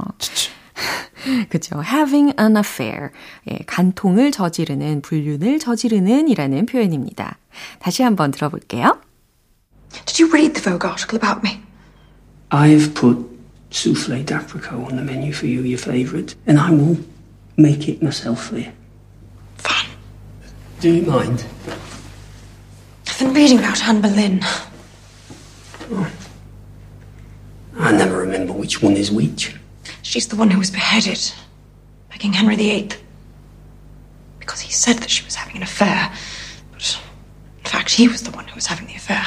그죠. 1.49 1.81
having 1.85 2.33
an 2.39 2.57
affair. 2.57 3.09
예, 3.49 3.59
간통을 3.65 4.31
저지르는, 4.31 5.01
불륜을 5.01 5.59
저지르는 5.59 6.27
이라는 6.29 6.65
표현입니다. 6.65 7.37
다시 7.79 8.03
한번 8.03 8.31
들어볼게요. 8.31 8.99
Did 10.05 10.23
you 10.23 10.31
read 10.31 10.53
the 10.53 10.63
Vogue 10.63 10.89
article 10.89 11.19
about 11.21 11.41
me? 11.47 11.61
I've 12.49 12.93
put 12.93 13.32
souffle 13.73 14.23
d'apricot 14.23 14.85
on 14.85 14.95
the 14.95 15.01
menu 15.01 15.33
for 15.33 15.47
you, 15.47 15.61
your 15.61 15.79
favourite, 15.79 16.35
and 16.45 16.59
I 16.59 16.69
will 16.71 16.97
make 17.57 17.89
it 17.89 18.01
myself 18.01 18.45
for 18.45 18.59
you. 18.59 18.71
Fun. 19.57 19.85
Do 20.79 20.91
you 20.91 21.01
mind? 21.03 21.43
I've 23.07 23.19
been 23.19 23.33
reading 23.33 23.59
about 23.59 23.83
Anne 23.83 24.01
Boleyn. 24.01 24.39
Oh. 25.91 26.11
I 27.77 27.91
never 27.91 28.17
remember 28.17 28.53
which 28.53 28.81
one 28.81 28.93
is 28.93 29.11
which. 29.11 29.55
She's 30.03 30.27
the 30.27 30.35
one 30.35 30.51
who 30.51 30.59
was 30.59 30.69
beheaded 30.69 31.19
by 32.09 32.17
King 32.17 32.33
Henry 32.33 32.55
VIII. 32.55 32.89
Because 34.39 34.61
he 34.61 34.71
said 34.71 34.97
that 34.97 35.09
she 35.09 35.25
was 35.25 35.35
having 35.35 35.57
an 35.57 35.63
affair. 35.63 36.11
But 36.71 36.99
in 37.59 37.69
fact, 37.69 37.91
he 37.91 38.07
was 38.07 38.21
the 38.21 38.31
one 38.31 38.47
who 38.47 38.55
was 38.55 38.67
having 38.67 38.87
the 38.87 38.95
affair. 38.95 39.25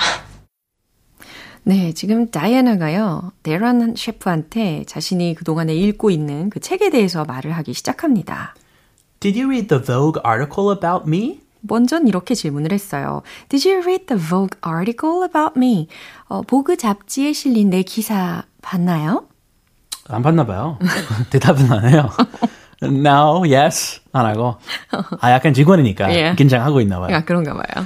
네, 1.68 1.92
지금 1.92 2.30
다이애나가요, 2.30 3.32
데런 3.42 3.96
셰프한테 3.96 4.84
자신이 4.86 5.34
그동안에 5.34 5.74
읽고 5.74 6.10
있는 6.10 6.48
그 6.48 6.60
책에 6.60 6.90
대해서 6.90 7.24
말을 7.24 7.50
하기 7.56 7.74
시작합니다. 7.74 8.54
Did 9.18 9.36
you 9.36 9.48
read 9.50 9.66
the 9.66 9.82
Vogue 9.82 10.22
article 10.24 10.70
about 10.72 11.08
me? 11.08 11.40
먼전 11.62 12.06
이렇게 12.06 12.36
질문을 12.36 12.70
했어요. 12.70 13.22
Did 13.48 13.68
you 13.68 13.82
read 13.82 14.06
the 14.06 14.22
Vogue 14.22 14.56
article 14.64 15.24
about 15.24 15.54
me? 15.56 15.88
어, 16.28 16.42
보그 16.42 16.76
잡지에 16.76 17.32
실린 17.32 17.70
내 17.70 17.82
기사 17.82 18.44
봤나요? 18.62 19.26
안 20.08 20.22
봤나 20.22 20.46
봐요. 20.46 20.78
대답은 21.30 21.72
안 21.72 21.88
해요. 21.88 22.08
No, 22.80 23.40
yes. 23.40 24.02
안 24.12 24.24
하고. 24.24 24.54
아, 25.20 25.32
약간 25.32 25.52
직원이니까 25.52 26.14
예. 26.14 26.34
긴장하고 26.36 26.80
있나 26.80 27.00
봐요. 27.00 27.16
아, 27.16 27.24
그런가 27.24 27.54
봐요. 27.54 27.84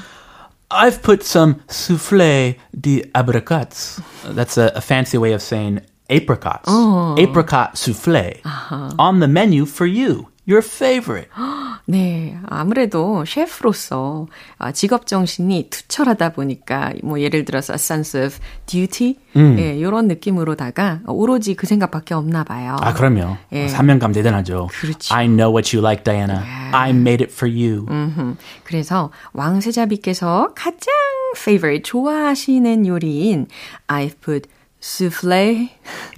I've 0.70 1.02
put 1.02 1.24
some 1.24 1.62
souffle 1.68 2.56
de 2.78 3.02
abricots. 3.14 4.02
That's 4.24 4.56
a, 4.56 4.72
a 4.76 4.80
fancy 4.80 5.18
way 5.18 5.32
of 5.32 5.42
saying 5.42 5.80
apricots. 6.08 6.66
Oh. 6.68 7.16
Apricot 7.18 7.76
souffle 7.76 8.40
uh-huh. 8.44 8.90
on 8.98 9.20
the 9.20 9.28
menu 9.28 9.66
for 9.66 9.86
you. 9.86 10.28
Your 10.50 10.66
favorite. 10.66 11.30
네, 11.86 12.36
아무래도 12.46 13.24
셰프로서 13.24 14.26
아, 14.58 14.72
직업 14.72 15.06
정신이 15.06 15.68
투철하다 15.70 16.32
보니까 16.32 16.92
뭐 17.04 17.20
예를 17.20 17.44
들어서 17.44 17.74
a 17.74 17.76
sense 17.76 18.20
of 18.20 18.36
duty 18.66 19.16
예, 19.36 19.76
이런 19.76 20.08
느낌으로다가 20.08 21.00
오로지 21.06 21.54
그 21.54 21.66
생각밖에 21.66 22.14
없나 22.14 22.42
봐요. 22.42 22.76
아, 22.80 22.92
그럼요. 22.92 23.36
예. 23.52 23.68
사명감 23.68 24.12
대단하죠. 24.12 24.68
그렇죠. 24.72 25.14
I 25.14 25.26
know 25.28 25.52
what 25.52 25.74
you 25.76 25.84
like, 25.86 26.02
Diana. 26.02 26.42
I 26.72 26.90
made 26.90 27.24
it 27.24 27.32
for 27.32 27.48
you. 27.48 27.86
음흠. 27.88 28.36
그래서 28.64 29.10
왕세자비께서 29.32 30.52
가장 30.56 30.92
favorite 31.36 31.84
좋아하시는 31.84 32.86
요리인 32.86 33.46
I've 33.86 34.20
put 34.20 34.48
souffle 34.80 35.68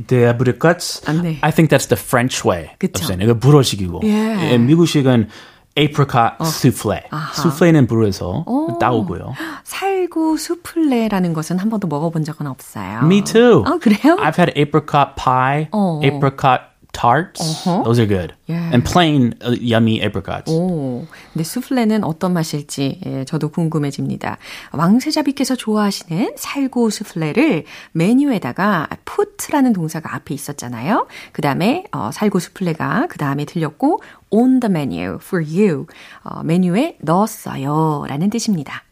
The 0.07 0.25
apricots. 0.28 1.02
아, 1.07 1.12
네. 1.12 1.38
I 1.42 1.50
think 1.52 1.69
that's 1.71 1.88
the 1.88 2.00
French 2.00 2.47
way 2.47 2.71
그쵸. 2.78 3.02
of 3.02 3.04
saying. 3.04 3.23
이거 3.23 3.35
불어식이고. 3.35 4.00
예. 4.04 4.52
예, 4.52 4.59
미국식은 4.59 5.28
apricot 5.76 6.35
souffle. 6.42 7.02
souffle는 7.35 7.87
불어서 7.87 8.45
따오고요. 8.81 9.35
살구 9.64 10.37
수플레라는 10.37 11.33
것은 11.33 11.59
한 11.59 11.71
번도 11.71 11.88
먹어본 11.88 12.25
적은 12.25 12.47
없어요. 12.47 13.00
Me 13.04 13.23
too. 13.25 13.62
어, 13.66 13.78
그래요? 13.78 14.16
I've 14.21 14.38
had 14.38 14.52
apricot 14.57 15.14
pie, 15.16 15.69
어. 15.73 16.00
apricot 16.04 16.71
tarts. 16.92 17.64
Those 17.64 17.99
are 17.99 18.06
good. 18.06 18.34
Yeah. 18.46 18.70
And 18.72 18.84
plain 18.84 19.34
uh, 19.44 19.56
yummy 19.58 20.00
apricots. 20.00 20.52
오, 20.52 21.06
근데 21.32 21.44
수플레는 21.44 22.04
어떤 22.04 22.32
맛일지 22.32 23.00
예, 23.06 23.25
저도 23.25 23.49
궁금해집니다. 23.50 24.38
왕세자비께서 24.72 25.56
좋아하시는 25.56 26.34
살구 26.37 26.90
수플레를 26.90 27.64
메뉴에다가 27.92 28.88
put라는 29.04 29.72
동사가 29.72 30.14
앞에 30.14 30.34
있었잖아요. 30.34 31.06
그 31.32 31.42
다음에 31.42 31.84
어, 31.92 32.11
살구 32.12 32.40
수플레가 32.40 33.06
그 33.08 33.18
다음에 33.18 33.44
들렸고 33.44 34.02
on 34.30 34.61
the 34.61 34.70
menu 34.70 35.18
for 35.20 35.44
you 35.44 35.87
어, 36.22 36.42
메뉴에 36.42 36.99
넣었어요 37.00 38.04
라는 38.08 38.30
뜻입니다. 38.30 38.84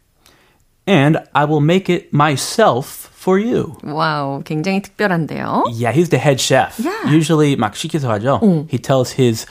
And 0.90 1.18
I 1.34 1.46
will 1.46 1.62
make 1.64 1.90
it 1.90 2.10
myself 2.14 3.10
for 3.18 3.40
you. 3.40 3.76
와우, 3.84 4.44
굉장히 4.44 4.82
특별한데요. 4.84 5.64
Yeah, 5.74 5.92
he's 5.92 6.10
the 6.10 6.20
head 6.22 6.40
chef. 6.40 6.78
Yeah. 6.80 7.10
Usually 7.10 7.56
막 7.56 7.76
시켜서 7.76 8.10
하죠. 8.14 8.40
He 8.70 8.78
tells 8.78 9.14
his 9.20 9.48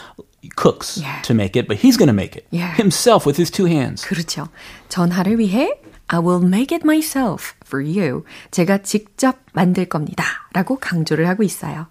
cooks 0.56 1.00
Yeah. 1.02 1.22
to 1.22 1.34
make 1.34 1.56
it, 1.58 1.66
but 1.66 1.78
he's 1.82 1.96
going 1.98 2.06
to 2.06 2.14
make 2.14 2.36
it 2.38 2.46
Yeah. 2.52 2.74
himself 2.78 3.26
with 3.26 3.36
his 3.40 3.50
two 3.50 3.66
hands. 3.66 4.06
그렇죠. 4.06 4.46
전하를 4.88 5.38
위해 5.40 5.72
I 6.06 6.20
will 6.20 6.44
make 6.44 6.70
it 6.72 6.84
myself 6.86 7.54
for 7.66 7.82
you. 7.82 8.24
제가 8.52 8.78
직접 8.82 9.38
만들 9.54 9.86
겁니다. 9.86 10.24
라고 10.52 10.78
강조를 10.78 11.26
하고 11.26 11.42
있어요. 11.42 11.86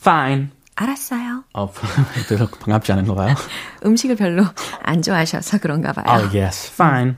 Fine. 0.00 0.48
알았어요. 0.74 1.44
어, 1.54 1.72
별로 2.28 2.46
반갑지 2.48 2.92
않은 2.92 3.06
거 3.06 3.14
봐요. 3.14 3.34
음식을 3.86 4.16
별로 4.16 4.44
안 4.82 5.00
좋아하셔서 5.00 5.56
그런가 5.58 5.92
봐요. 5.94 6.04
Oh, 6.08 6.38
yes. 6.38 6.70
Fine. 6.74 7.14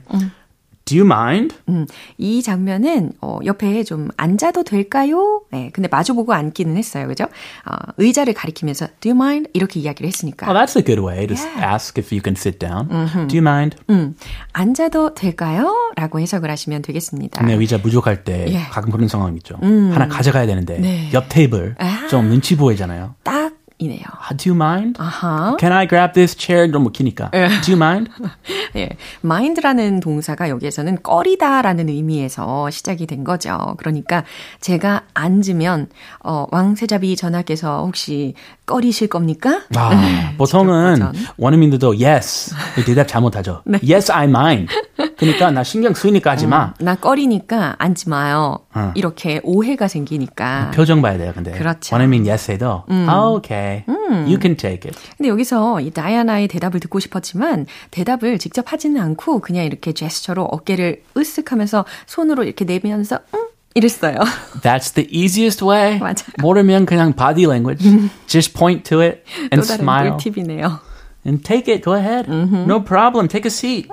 Do 0.84 0.98
you 0.98 1.06
mind? 1.06 1.56
음, 1.68 1.86
이 2.18 2.42
장면은 2.42 3.12
어, 3.22 3.38
옆에 3.44 3.84
좀 3.84 4.10
앉아도 4.18 4.64
될까요? 4.64 5.42
네, 5.50 5.70
근데 5.72 5.88
마주보고 5.90 6.34
앉기는 6.34 6.76
했어요, 6.76 7.06
그죠? 7.08 7.24
어, 7.24 7.92
의자를 7.96 8.34
가리키면서 8.34 8.88
Do 9.00 9.10
you 9.10 9.16
mind? 9.16 9.48
이렇게 9.54 9.80
이야기를 9.80 10.06
했으니까. 10.08 10.46
Oh, 10.46 10.54
that's 10.54 10.76
a 10.76 10.84
good 10.84 11.00
way 11.00 11.26
to 11.26 11.34
Yeah. 11.34 11.74
ask 11.74 11.98
if 11.98 12.14
you 12.14 12.20
can 12.22 12.36
sit 12.36 12.58
down. 12.58 12.88
Do 13.28 13.36
you 13.36 13.38
mind? 13.38 13.76
음, 13.88 14.14
앉아도 14.52 15.14
될까요? 15.14 15.72
라고 15.96 16.20
해석을 16.20 16.50
하시면 16.50 16.82
되겠습니다. 16.82 17.42
내 17.44 17.54
의자 17.54 17.80
부족할 17.80 18.24
때 18.24 18.46
예. 18.48 18.58
가끔 18.70 18.90
그런 18.90 19.08
상황 19.08 19.34
있죠. 19.36 19.56
하나 19.60 20.06
가져가야 20.08 20.46
되는데 20.46 20.78
네. 20.80 21.10
옆 21.14 21.26
테이블 21.28 21.74
아. 21.78 22.06
좀 22.08 22.28
눈치 22.28 22.56
보이잖아요. 22.56 23.14
딱 23.22 23.53
이네요. 23.78 24.04
Ah, 24.06 24.36
Do 24.36 24.50
you 24.50 24.56
mind? 24.56 25.00
아하. 25.00 25.56
Can 25.58 25.72
I 25.72 25.86
grab 25.88 26.12
this 26.14 26.36
chair? 26.38 26.70
너무 26.70 26.90
기니까. 26.90 27.30
Do 27.32 27.72
you 27.72 27.76
mind? 27.76 28.10
예, 28.76 28.90
mind라는 29.24 30.00
동사가 30.00 30.48
여기에서는 30.48 31.02
꺼리다라는 31.02 31.88
의미에서 31.88 32.70
시작이 32.70 33.06
된 33.06 33.24
거죠. 33.24 33.74
그러니까 33.78 34.24
제가 34.60 35.02
앉으면 35.14 35.88
어, 36.22 36.46
왕세자비 36.50 37.16
전하께서 37.16 37.84
혹시 37.84 38.34
꺼리실 38.66 39.08
겁니까? 39.08 39.62
아, 39.76 40.32
보통은. 40.38 41.12
원어민들도 41.36 41.94
yes 42.00 42.54
대답 42.86 43.08
잘못하죠. 43.08 43.62
Yes, 43.84 44.10
I 44.10 44.24
mind. 44.26 44.72
그러니까 45.18 45.50
나 45.50 45.62
신경 45.64 45.94
쓰니까 45.94 46.32
하지 46.32 46.46
마. 46.46 46.74
나 46.80 46.94
꺼리니까 46.94 47.76
앉지 47.78 48.08
마요. 48.08 48.60
어. 48.74 48.92
이렇게 48.94 49.40
오해가 49.42 49.88
생기니까. 49.88 50.70
표정 50.74 51.02
봐야 51.02 51.18
돼요. 51.18 51.32
근데 51.34 51.52
그렇죠. 51.52 51.94
원어민 51.94 52.26
yes 52.26 52.50
해도 52.50 52.84
oh, 52.88 53.40
okay, 53.73 53.83
you 54.27 54.37
can 54.39 54.55
take 54.55 54.85
it. 54.89 54.97
근데 55.17 55.29
여기서 55.29 55.81
이 55.81 55.91
다이아나의 55.91 56.47
대답을 56.47 56.79
듣고 56.79 56.99
싶었지만 56.99 57.65
대답을 57.91 58.37
직접 58.37 58.71
하지는 58.71 59.01
않고 59.01 59.39
그냥 59.39 59.65
이렇게 59.65 59.91
제스처로 59.93 60.43
어깨를 60.43 61.03
으쓱하면서 61.15 61.85
손으로 62.05 62.43
이렇게 62.43 62.65
내면서 62.65 63.19
음 63.33 63.47
이랬어요. 63.75 64.15
That's 64.61 64.93
the 64.93 65.07
easiest 65.11 65.63
way. 65.63 65.99
맞아요. 65.99 66.15
모르면 66.39 66.85
그냥 66.85 67.13
body 67.13 67.45
language. 67.45 67.83
Just 68.27 68.53
point 68.53 68.83
to 68.89 69.01
it 69.01 69.23
and 69.51 69.61
또 69.61 69.67
다른 69.67 69.83
smile 69.83 70.11
꿀팁이네요. 70.17 70.79
and 71.25 71.43
take 71.43 71.71
it. 71.73 71.83
Go 71.83 71.93
ahead. 71.93 72.29
No 72.29 72.79
problem. 72.83 73.27
Take 73.27 73.45
a 73.45 73.51
seat. 73.51 73.87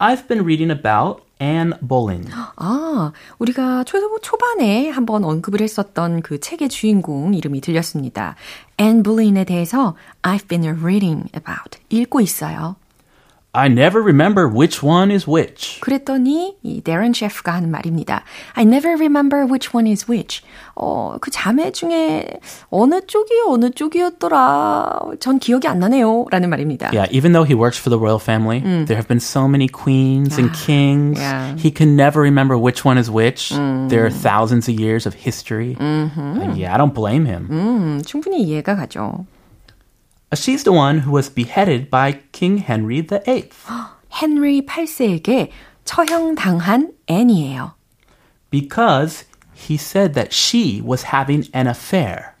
I've 0.00 0.26
been 0.28 0.44
reading 0.44 0.70
about 0.70 1.22
Anne 1.41 1.73
Boleyn. 1.85 2.25
아, 2.57 3.11
우리가 3.37 3.83
초, 3.85 3.99
초반에 4.19 4.89
한번 4.89 5.23
언급을 5.23 5.61
했었던 5.61 6.21
그 6.21 6.39
책의 6.39 6.69
주인공 6.69 7.33
이름이 7.33 7.61
들렸습니다. 7.61 8.35
앤 8.77 9.03
블린에 9.03 9.45
대해서 9.45 9.95
I've 10.21 10.47
been 10.47 10.65
reading 10.81 11.29
about 11.35 11.79
읽고 11.89 12.21
있어요. 12.21 12.75
I 13.56 13.68
never 13.68 14.02
remember 14.02 14.48
which 14.48 14.82
one 14.84 15.12
is 15.14 15.30
which. 15.30 15.78
그랬더니 15.80 16.56
이 16.64 16.80
데런 16.82 17.12
셰프가 17.12 17.52
하는 17.54 17.70
말입니다. 17.70 18.24
I 18.54 18.64
never 18.64 18.96
remember 18.98 19.46
which 19.46 19.70
one 19.72 19.86
is 19.88 20.10
which. 20.10 20.42
어, 20.74 21.18
그 21.20 21.30
자매 21.30 21.70
중에 21.70 22.26
어느 22.70 23.00
쪽이 23.06 23.30
어느 23.46 23.70
쪽이었더라. 23.70 24.98
전 25.20 25.38
기억이 25.38 25.68
안 25.68 25.78
나네요. 25.78 26.26
라는 26.32 26.50
말입니다. 26.50 26.90
Yeah, 26.92 27.06
even 27.12 27.30
though 27.32 27.44
he 27.46 27.54
works 27.54 27.78
for 27.78 27.90
the 27.90 27.98
royal 28.00 28.18
family, 28.18 28.58
there 28.86 28.96
have 28.98 29.06
been 29.06 29.20
so 29.20 29.46
many 29.46 29.68
queens 29.68 30.36
and 30.36 30.50
kings. 30.52 31.20
yeah. 31.20 31.54
He 31.56 31.70
can 31.70 31.94
never 31.94 32.20
remember 32.22 32.58
which 32.58 32.84
one 32.84 32.98
is 32.98 33.08
which. 33.08 33.50
There 33.54 34.04
are 34.04 34.10
thousands 34.10 34.66
of 34.66 34.74
years 34.80 35.06
of 35.06 35.14
history. 35.14 35.76
Uh, 35.78 36.10
yeah, 36.58 36.74
I 36.74 36.76
don't 36.76 36.92
blame 36.92 37.24
him. 37.24 37.46
음, 37.52 38.02
충분히 38.04 38.42
이해가 38.42 38.74
가죠. 38.74 39.26
Uh, 40.32 40.36
She's 40.36 40.64
the 40.64 40.72
one 40.72 41.00
who 41.06 41.12
was 41.12 41.28
beheaded 41.32 41.90
by 41.90 42.20
King 42.32 42.58
Henry 42.58 43.02
VIII 43.02 43.50
헨리 44.10 44.64
8세에게 44.66 45.50
처형당한 45.84 46.92
앤이에요. 47.06 47.72
because 48.50 49.24
he 49.54 49.74
said 49.76 50.14
that 50.14 50.32
she 50.32 50.80
was 50.84 51.04
having 51.12 51.44
an 51.54 51.66
affair. 51.66 52.34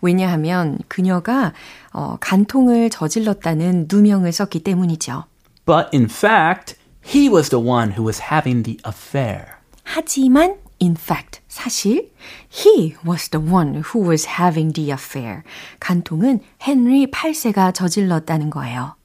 왜냐하면 0.00 0.78
그녀가 0.88 1.52
어, 1.92 2.16
간통을 2.20 2.90
저질렀다는 2.90 3.86
누명을 3.90 4.32
썼기 4.32 4.60
때문이죠. 4.62 5.24
But 5.66 5.88
in 5.92 6.04
fact, 6.06 6.76
he 7.04 7.28
was 7.28 7.50
the 7.50 7.62
one 7.62 7.92
who 7.92 8.04
was 8.04 8.30
having 8.30 8.62
the 8.62 8.78
affair. 8.84 9.58
하지만 9.84 10.56
in 10.80 10.96
fact 10.96 11.40
사실 11.53 12.11
he 12.49 12.95
was 13.05 13.29
the 13.29 13.39
one 13.39 13.83
who 13.83 13.99
was 13.99 14.25
having 14.25 14.73
the 14.73 14.91
affair. 14.91 15.43
간통은 15.79 16.39
헨리 16.59 17.11
8세가 17.11 17.75
저질렀다는 17.75 18.49
거예요. 18.49 18.95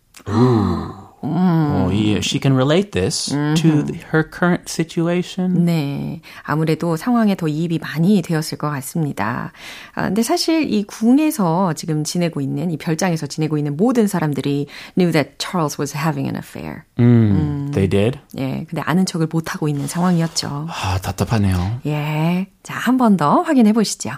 Oh, 1.21 1.91
yeah, 1.91 2.21
she 2.23 2.39
can 2.41 2.55
relate 2.55 2.93
this 2.93 3.27
to 3.31 3.85
the- 3.85 3.99
her 4.13 4.23
current 4.31 4.69
situation. 4.69 5.65
네. 5.65 6.21
아무래도 6.43 6.97
상황에 6.97 7.35
더 7.35 7.49
이입이 7.49 7.79
많이 7.79 8.23
되었을 8.23 8.57
것 8.57 8.71
같습니다. 8.71 9.53
아, 9.95 10.03
근데 10.03 10.23
사실 10.23 10.73
이 10.73 10.85
궁에서 10.85 11.73
지금 11.75 12.05
지내고 12.05 12.41
있는, 12.41 12.71
이 12.71 12.77
별장에서 12.77 13.27
지내고 13.27 13.59
있는 13.59 13.77
모든 13.77 14.07
사람들이 14.07 14.67
knew 14.97 15.11
that 15.13 15.33
Charles 15.39 15.77
was 15.81 15.97
having 15.97 16.29
an 16.29 16.37
affair. 16.37 16.85
Mm, 16.99 17.73
They 17.73 17.89
did. 17.89 18.19
예. 18.39 18.65
근데 18.69 18.81
아는 18.83 19.05
척을 19.05 19.27
못하고 19.31 19.69
있는 19.69 19.87
상황이었죠. 19.87 20.69
아, 20.71 20.99
답답하네요. 21.03 21.81
예. 21.87 22.47
자, 22.63 22.75
한 22.75 22.97
번 22.97 23.17
더 23.17 23.43
확인해 23.43 23.73
보시죠. 23.73 24.11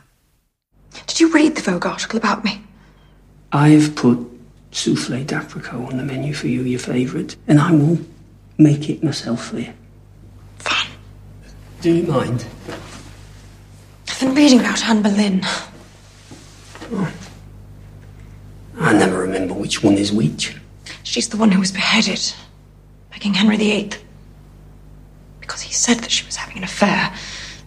Did 1.07 1.23
you 1.25 1.33
read 1.33 1.55
the 1.55 1.63
Vogue 1.65 1.89
article 1.89 2.19
about 2.21 2.43
me? 2.45 2.63
I've 3.53 3.95
put 3.95 4.30
souffle 4.71 5.25
d'apricot 5.25 5.91
on 5.91 5.97
the 5.97 6.03
menu 6.03 6.33
for 6.33 6.47
you, 6.49 6.63
your 6.63 6.79
favourite, 6.79 7.37
and 7.49 7.61
I 7.61 7.73
will 7.73 7.99
make 8.59 8.89
it 8.89 9.03
myself 9.03 9.47
for 9.47 9.59
you. 9.59 9.73
Fine. 10.59 10.91
Do 11.81 11.93
you 11.93 12.03
mind? 12.05 12.45
I've 14.09 14.21
been 14.21 14.35
reading 14.35 14.61
about 14.61 14.85
Anne 14.87 15.03
Boleyn. 15.03 15.41
Oh. 16.93 17.13
I 18.79 18.93
never 18.93 19.19
remember 19.19 19.55
which 19.55 19.83
one 19.83 19.95
is 19.95 20.13
which. 20.13 20.57
She's 21.03 21.29
the 21.29 21.37
one 21.37 21.51
who 21.51 21.61
was 21.61 21.73
beheaded 21.73 22.21
by 23.11 23.19
King 23.19 23.35
Henry 23.35 23.57
VIII. 23.57 23.91
Because 25.41 25.63
he 25.63 25.73
said 25.73 25.99
that 25.99 26.11
she 26.11 26.25
was 26.27 26.37
having 26.37 26.59
an 26.59 26.65
affair. 26.65 27.13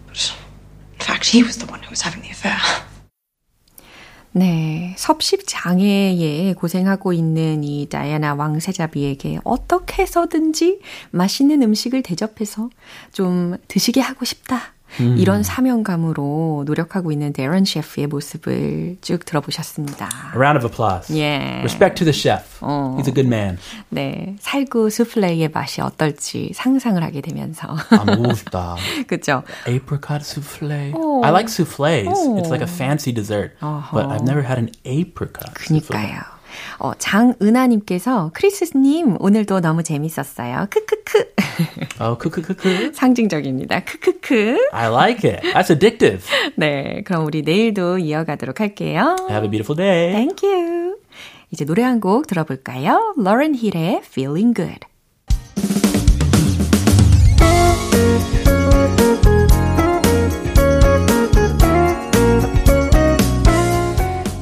But 0.06 0.34
in 0.94 1.00
fact, 1.00 1.26
he 1.26 1.42
was 1.42 1.58
the 1.58 1.66
one 1.66 1.82
who 1.82 1.90
was 1.90 2.02
having 2.02 2.22
the 2.22 2.30
affair. 2.30 2.58
네, 4.36 4.96
섭식 4.98 5.46
장애에 5.46 6.54
고생하고 6.54 7.12
있는 7.12 7.62
이 7.62 7.88
다이아나 7.88 8.34
왕세자비에게 8.34 9.38
어떻게 9.44 10.02
해서든지 10.02 10.80
맛있는 11.12 11.62
음식을 11.62 12.02
대접해서 12.02 12.68
좀 13.12 13.56
드시게 13.68 14.00
하고 14.00 14.24
싶다. 14.24 14.73
이런 15.16 15.42
사명감으로 15.42 16.64
노력하고 16.66 17.12
있는 17.12 17.32
데런 17.32 17.64
셰프의 17.64 18.06
모습을 18.06 18.96
쭉 19.00 19.24
들어보셨습니다. 19.24 20.08
A 20.34 20.38
round 20.38 20.64
of 20.64 20.66
applause. 20.66 21.14
예. 21.18 21.58
Respect 21.60 21.96
to 21.96 22.04
the 22.04 22.12
chef. 22.12 22.60
He's 22.60 23.08
a 23.08 23.14
good 23.14 23.26
man. 23.26 23.58
네, 23.88 24.36
살구 24.40 24.90
수플레이의 24.90 25.48
맛이 25.52 25.80
어떨지 25.80 26.52
상상을 26.54 27.02
하게 27.02 27.20
되면서. 27.20 27.68
아, 27.90 28.04
먹고 28.04 28.34
싶다. 28.34 28.76
그죠? 29.06 29.42
Apricot 29.68 30.22
souffle. 30.24 30.92
Oh. 30.94 31.24
I 31.24 31.30
like 31.30 31.48
souffles. 31.48 32.08
It's 32.38 32.50
like 32.50 32.62
a 32.62 32.68
Oh. 32.70 32.76
fancy 32.76 33.12
dessert. 33.12 33.52
But 33.92 34.06
I've 34.08 34.22
never 34.24 34.42
had 34.42 34.58
an 34.58 34.70
apricot. 34.86 35.52
souffle. 35.58 35.80
그니까요. 35.80 36.33
어, 36.78 36.92
장은하님께서 36.98 38.30
크리스님 38.34 39.16
오늘도 39.20 39.60
너무 39.60 39.82
재밌었어요. 39.82 40.66
크크크. 40.70 41.34
Oh, 42.00 42.18
크크크크. 42.18 42.92
상징적입니다. 42.94 43.84
크크크. 43.84 44.68
I 44.72 44.88
like 44.92 45.30
it. 45.30 45.42
That's 45.52 45.70
addictive. 45.70 46.24
네, 46.56 47.02
그럼 47.04 47.24
우리 47.26 47.42
내일도 47.42 47.98
이어가도록 47.98 48.60
할게요. 48.60 49.16
Have 49.30 49.44
a 49.46 49.50
beautiful 49.50 49.76
day. 49.76 50.12
Thank 50.12 50.48
you. 50.48 50.96
이제 51.50 51.64
노래 51.64 51.82
한 51.82 52.00
곡 52.00 52.26
들어볼까요? 52.26 53.14
Lauren 53.18 53.54
Hill의 53.54 54.00
Feeling 54.04 54.54
Good. 54.54 54.80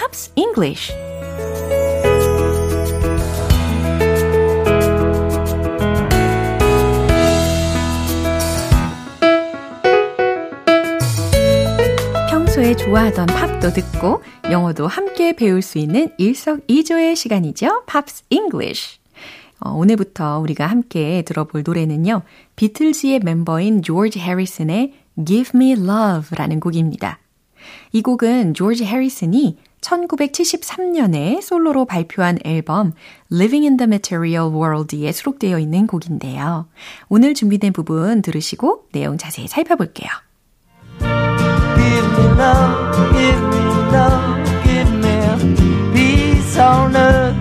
Pops 0.00 0.32
English. 0.34 0.94
평소에 12.30 12.74
좋아하던 12.76 13.26
팝도 13.26 13.74
듣고 13.74 14.22
영어도 14.50 14.86
함께 14.86 15.36
배울 15.36 15.60
수 15.60 15.76
있는 15.76 16.10
일석이조의 16.16 17.14
시간이죠. 17.14 17.82
Pops 17.84 18.24
English. 18.30 19.00
어, 19.60 19.72
오늘부터 19.72 20.38
우리가 20.38 20.66
함께 20.66 21.20
들어볼 21.26 21.62
노래는요. 21.62 22.22
비틀즈의 22.56 23.18
멤버인 23.18 23.82
조지 23.82 24.18
해리슨의 24.18 24.94
Give 25.26 25.50
Me 25.54 25.72
Love라는 25.72 26.58
곡입니다. 26.60 27.18
이 27.92 28.00
곡은 28.00 28.54
조지 28.54 28.86
해리슨이 28.86 29.58
1973년에 29.80 31.40
솔로로 31.42 31.84
발표한 31.84 32.38
앨범 32.44 32.92
Living 33.32 33.66
in 33.66 33.76
the 33.76 33.86
Material 33.86 34.52
World에 34.52 35.10
수록되어 35.12 35.58
있는 35.58 35.86
곡인데요. 35.86 36.68
오늘 37.08 37.34
준비된 37.34 37.72
부분 37.72 38.22
들으시고 38.22 38.88
내용 38.92 39.18
자세히 39.18 39.48
살펴볼게요. 39.48 40.10
Give 40.98 42.06
me 42.16 42.24
love, 42.38 43.12
give 43.12 43.40
me 43.48 43.60
love, 43.90 44.62
give 44.64 44.90
me 44.96 45.14
peace 45.94 46.58
on 46.60 46.94
earth. 46.96 47.39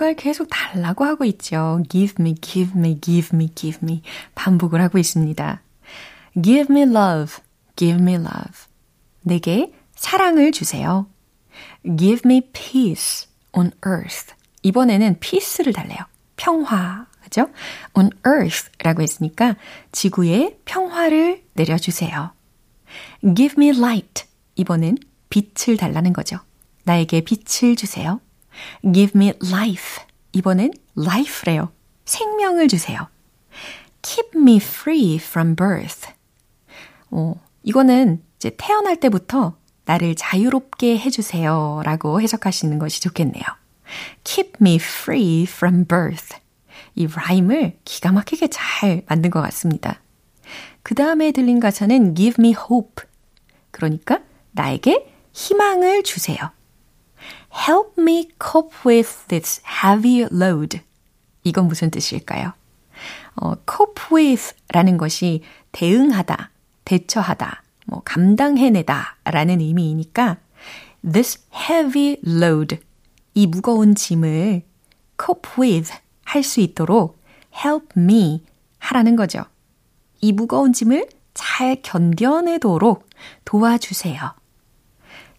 뭔가를 0.00 0.16
계속 0.16 0.48
달라고 0.50 1.04
하고 1.04 1.24
있죠. 1.26 1.82
Give 1.88 2.14
me, 2.18 2.34
give 2.40 2.72
me, 2.76 3.00
give 3.00 3.36
me, 3.36 3.54
give 3.54 3.78
me. 3.82 4.02
반복을 4.34 4.80
하고 4.80 4.98
있습니다. 4.98 5.62
Give 6.42 6.66
me 6.70 6.82
love, 6.82 7.36
give 7.76 8.00
me 8.00 8.14
love. 8.14 8.66
내게 9.20 9.72
사랑을 9.94 10.52
주세요. 10.52 11.06
Give 11.84 12.22
me 12.24 12.40
peace 12.52 13.28
on 13.52 13.70
earth. 13.86 14.34
이번에는 14.62 15.20
peace를 15.20 15.72
달래요. 15.72 15.98
평화. 16.36 17.06
그죠? 17.22 17.48
on 17.94 18.10
earth라고 18.26 19.02
했으니까 19.02 19.56
지구에 19.92 20.58
평화를 20.64 21.44
내려주세요. 21.52 22.32
Give 23.36 23.54
me 23.58 23.76
light. 23.76 24.24
이번엔 24.56 24.96
빛을 25.28 25.76
달라는 25.76 26.12
거죠. 26.12 26.38
나에게 26.84 27.20
빛을 27.20 27.76
주세요. 27.76 28.20
Give 28.82 29.12
me 29.14 29.32
life. 29.44 30.02
이번엔 30.32 30.72
life래요. 30.96 31.72
생명을 32.04 32.68
주세요. 32.68 33.08
Keep 34.02 34.38
me 34.38 34.56
free 34.56 35.16
from 35.16 35.56
birth. 35.56 36.08
어, 37.10 37.34
이거는 37.62 38.22
이제 38.36 38.50
태어날 38.56 38.96
때부터 38.96 39.56
나를 39.84 40.14
자유롭게 40.14 40.98
해주세요. 40.98 41.82
라고 41.84 42.20
해석하시는 42.20 42.78
것이 42.78 43.00
좋겠네요. 43.00 43.44
Keep 44.24 44.52
me 44.60 44.76
free 44.76 45.42
from 45.42 45.84
birth. 45.84 46.36
이 46.94 47.06
라임을 47.06 47.78
기가 47.84 48.12
막히게 48.12 48.48
잘 48.48 49.02
만든 49.08 49.30
것 49.30 49.40
같습니다. 49.42 50.00
그 50.82 50.94
다음에 50.94 51.32
들린 51.32 51.60
가사는 51.60 52.14
Give 52.14 52.36
me 52.38 52.54
hope. 52.54 53.04
그러니까 53.70 54.20
나에게 54.52 55.12
희망을 55.32 56.02
주세요. 56.02 56.38
Help 57.52 58.00
me 58.00 58.28
cope 58.42 58.74
with 58.86 59.26
this 59.28 59.60
heavy 59.66 60.26
load. 60.30 60.80
이건 61.44 61.66
무슨 61.68 61.90
뜻일까요? 61.90 62.52
어, 63.36 63.54
cope 63.68 64.04
with 64.12 64.54
라는 64.68 64.96
것이 64.96 65.42
대응하다, 65.72 66.50
대처하다, 66.84 67.62
뭐 67.86 68.02
감당해내다 68.04 69.16
라는 69.24 69.60
의미이니까 69.60 70.38
this 71.02 71.40
heavy 71.54 72.16
load 72.26 72.78
이 73.34 73.46
무거운 73.46 73.94
짐을 73.94 74.62
cope 75.22 75.50
with 75.58 75.92
할 76.24 76.42
수 76.42 76.60
있도록 76.60 77.20
help 77.64 77.88
me 77.96 78.44
하라는 78.78 79.16
거죠. 79.16 79.44
이 80.20 80.32
무거운 80.32 80.72
짐을 80.72 81.08
잘 81.34 81.80
견뎌내도록 81.82 83.08
도와주세요. 83.44 84.34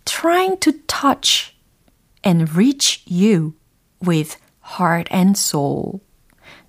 trying 0.06 0.60
to 0.60 0.74
touch 0.88 1.51
and 2.26 2.52
reach 2.56 3.04
you 3.10 3.54
with 4.06 4.38
heart 4.80 5.14
and 5.14 5.38
soul. 5.38 6.00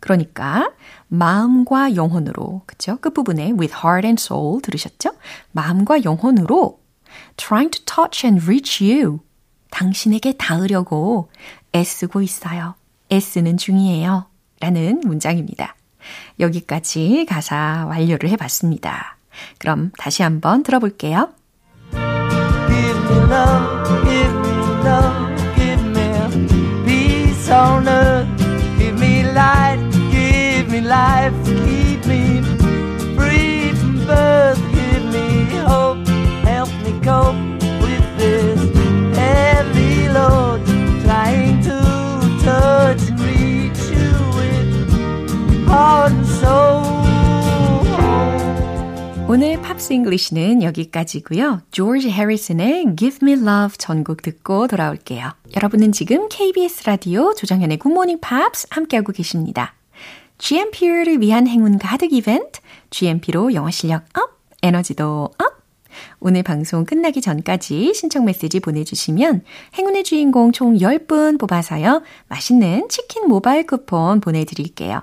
그러니까 0.01 0.73
마음과 1.09 1.95
영혼으로 1.95 2.63
그쵸? 2.67 2.97
끝부분에 3.01 3.53
with 3.53 3.75
heart 3.75 4.07
and 4.07 4.21
soul 4.21 4.61
들으셨죠? 4.63 5.13
마음과 5.53 6.05
영혼으로 6.05 6.81
trying 7.37 7.71
to 7.71 7.85
touch 7.85 8.27
and 8.27 8.45
reach 8.45 8.83
you 8.85 9.21
당신에게 9.71 10.33
닿으려고 10.33 11.31
애쓰고 11.75 12.23
있어요. 12.23 12.75
애쓰는 13.11 13.57
중이에요. 13.57 14.27
라는 14.61 15.01
문장입니다. 15.05 15.77
여기까지 16.41 17.27
가사 17.29 17.87
완료를 17.89 18.29
해봤습니다. 18.31 19.17
그럼 19.59 19.93
다시 19.99 20.23
한번 20.23 20.63
들어볼게요. 20.63 21.33
English는 50.13 50.63
여기까지고요. 50.63 51.63
조지 51.71 52.11
해리슨의 52.11 52.97
Give 52.97 53.19
Me 53.23 53.33
Love 53.33 53.77
전곡 53.79 54.23
듣고 54.23 54.67
돌아올게요. 54.67 55.31
여러분은 55.57 55.93
지금 55.93 56.29
KBS 56.29 56.85
라디오 56.85 57.35
조정현의 57.35 57.79
Good 57.79 57.93
Morning 57.93 58.21
Pops 58.21 58.67
함께하고 58.71 59.13
계십니다. 59.13 59.75
GMP를 60.39 61.21
위한 61.21 61.47
행운 61.47 61.79
가득 61.79 62.13
이벤트, 62.13 62.61
GMP로 62.91 63.55
영어 63.55 63.71
실력 63.71 64.05
up, 64.19 64.39
에너지도 64.63 65.31
up! 65.39 65.63
오늘 66.21 66.43
방송 66.43 66.85
끝나기 66.85 67.21
전까지 67.21 67.95
신청 67.95 68.25
메시지 68.25 68.61
보내주시면 68.61 69.43
행운의 69.79 70.05
주인공 70.05 70.53
총 70.53 70.77
10분 70.77 71.39
뽑아서요. 71.39 72.03
맛있는 72.29 72.89
치킨 72.89 73.29
모바일 73.29 73.67
쿠폰 73.67 74.21
보내드릴게요. 74.21 75.03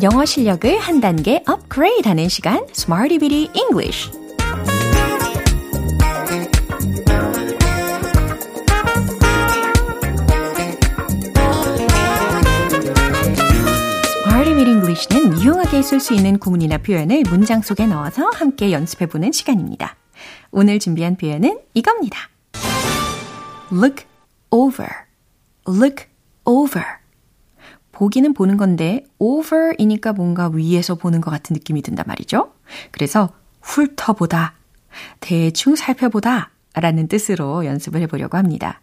영어 0.00 0.24
실력을 0.24 0.78
한 0.78 1.00
단계 1.00 1.42
업그레이드 1.46 2.06
하는 2.06 2.28
시간 2.28 2.64
Smarty 2.70 3.18
Bitty 3.18 3.48
English 3.54 4.10
English는 14.98 15.40
유용하게 15.40 15.82
쓸 15.82 16.00
수 16.00 16.14
있는 16.14 16.38
구문이나 16.38 16.78
표현을 16.78 17.22
문장 17.28 17.62
속에 17.62 17.86
넣어서 17.86 18.30
함께 18.34 18.72
연습해 18.72 19.06
보는 19.06 19.32
시간입니다. 19.32 19.96
오늘 20.50 20.78
준비한 20.78 21.16
표현은 21.16 21.58
이겁니다. 21.74 22.30
Look 23.72 24.04
over, 24.50 24.88
look 25.68 26.06
over 26.44 26.84
보기는 27.98 28.32
보는 28.32 28.56
건데 28.56 29.04
over이니까 29.18 30.12
뭔가 30.12 30.48
위에서 30.48 30.94
보는 30.94 31.20
것 31.20 31.32
같은 31.32 31.54
느낌이 31.54 31.82
든단 31.82 32.04
말이죠. 32.06 32.52
그래서 32.92 33.30
훑어보다, 33.60 34.54
대충 35.18 35.74
살펴보다 35.74 36.50
라는 36.74 37.08
뜻으로 37.08 37.66
연습을 37.66 38.00
해보려고 38.02 38.38
합니다. 38.38 38.82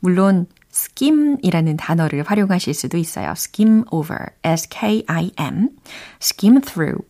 물론 0.00 0.46
skim이라는 0.70 1.78
단어를 1.78 2.22
활용하실 2.22 2.74
수도 2.74 2.98
있어요. 2.98 3.30
skim 3.30 3.84
over, 3.90 4.26
s-k-i-m, 4.44 5.70
skim 6.20 6.60
through. 6.60 7.02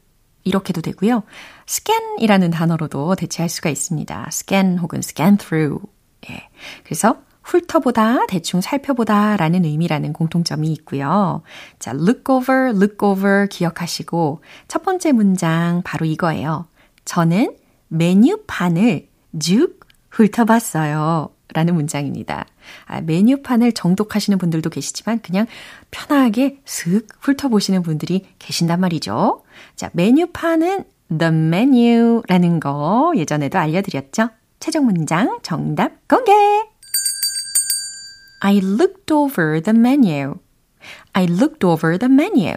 이렇게도 0.44 0.82
되고요. 0.82 1.24
scan이라는 1.68 2.50
단어로도 2.50 3.16
대체할 3.16 3.48
수가 3.48 3.70
있습니다. 3.70 4.26
scan 4.28 4.78
혹은 4.78 5.00
scan 5.00 5.36
through. 5.36 5.84
예. 6.30 6.48
그래서 6.84 7.20
훑어보다, 7.42 8.26
대충 8.26 8.60
살펴보다 8.60 9.36
라는 9.36 9.64
의미라는 9.64 10.12
공통점이 10.12 10.68
있고요. 10.72 11.42
자, 11.78 11.92
look 11.92 12.22
over, 12.28 12.70
look 12.70 12.96
over 13.02 13.46
기억하시고 13.48 14.42
첫 14.68 14.82
번째 14.82 15.12
문장 15.12 15.82
바로 15.84 16.06
이거예요. 16.06 16.66
저는 17.04 17.56
메뉴판을 17.88 19.08
쭉 19.38 19.80
훑어봤어요. 20.10 21.30
라는 21.52 21.74
문장입니다. 21.74 22.46
아, 22.86 23.00
메뉴판을 23.00 23.72
정독하시는 23.72 24.38
분들도 24.38 24.70
계시지만 24.70 25.20
그냥 25.20 25.46
편하게 25.90 26.60
슥 26.64 27.08
훑어보시는 27.20 27.82
분들이 27.82 28.26
계신단 28.38 28.78
말이죠. 28.78 29.42
자, 29.74 29.90
메뉴판은 29.92 30.84
the 31.18 31.32
menu라는 31.32 32.60
거 32.60 33.12
예전에도 33.16 33.58
알려드렸죠. 33.58 34.28
최종 34.60 34.86
문장 34.86 35.40
정답 35.42 36.06
공개! 36.06 36.69
I 38.40 38.56
looked 38.56 39.12
over 39.12 39.60
the 39.62 39.76
menu. 39.78 40.36
I 41.12 41.24
looked 41.24 41.64
over 41.64 41.98
the 41.98 42.12
menu. 42.12 42.54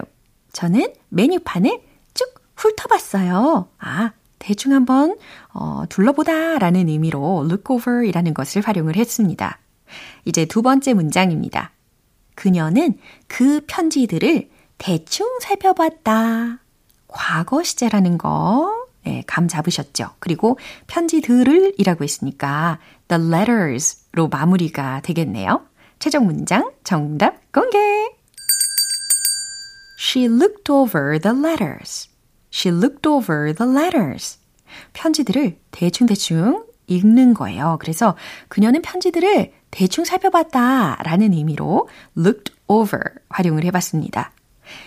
저는 0.53 0.93
메뉴판을 1.09 1.81
쭉 2.13 2.33
훑어봤어요. 2.55 3.67
아, 3.79 4.11
대충 4.39 4.73
한번 4.73 5.17
어, 5.53 5.83
둘러보다 5.89 6.57
라는 6.59 6.87
의미로 6.89 7.43
look 7.45 7.65
over 7.69 8.05
이라는 8.05 8.33
것을 8.33 8.61
활용을 8.61 8.95
했습니다. 8.95 9.59
이제 10.25 10.45
두 10.45 10.61
번째 10.61 10.93
문장입니다. 10.93 11.71
그녀는 12.35 12.97
그 13.27 13.61
편지들을 13.67 14.49
대충 14.77 15.39
살펴봤다. 15.41 16.59
과거 17.07 17.63
시제라는 17.63 18.17
거, 18.17 18.87
네, 19.03 19.23
감 19.27 19.47
잡으셨죠? 19.47 20.11
그리고 20.19 20.57
편지들을 20.87 21.75
이라고 21.77 22.03
했으니까 22.03 22.79
the 23.07 23.23
letters로 23.23 24.29
마무리가 24.29 25.01
되겠네요. 25.01 25.61
최종 26.03 26.25
문장 26.25 26.69
정답 26.83 27.49
공개! 27.53 27.77
She 29.97 30.27
looked 30.27 30.69
over 30.69 31.17
the 31.17 31.33
letters. 31.33 32.09
She 32.51 32.75
looked 32.75 33.07
over 33.07 33.53
the 33.53 33.71
letters. 33.71 34.37
편지들을 34.91 35.57
대충대충 35.71 36.65
읽는 36.87 37.33
거예요. 37.33 37.77
그래서 37.79 38.17
그녀는 38.49 38.81
편지들을 38.81 39.53
대충 39.71 40.03
살펴봤다 40.03 40.97
라는 41.03 41.31
의미로 41.31 41.87
looked 42.17 42.53
over 42.67 43.01
활용을 43.29 43.63
해봤습니다. 43.63 44.33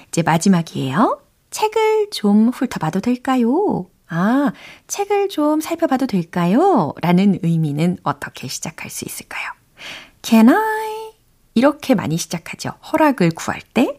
이제 0.09 0.20
마지막이에요. 0.20 1.22
책을 1.48 2.11
좀 2.11 2.50
훑어봐도 2.50 3.00
될까요? 3.00 3.87
아, 4.09 4.52
책을 4.87 5.31
좀 5.31 5.62
살펴봐도 5.62 6.07
될까요? 6.07 6.92
라는 7.00 7.38
의미는 7.42 7.96
어떻게 8.02 8.48
시작할 8.48 8.90
수 8.90 9.07
있을까요? 9.07 9.50
Can 10.20 10.50
I? 10.50 10.95
이렇게 11.57 11.95
많이 11.95 12.19
시작하죠. 12.19 12.69
허락을 12.92 13.31
구할 13.31 13.62
때. 13.73 13.99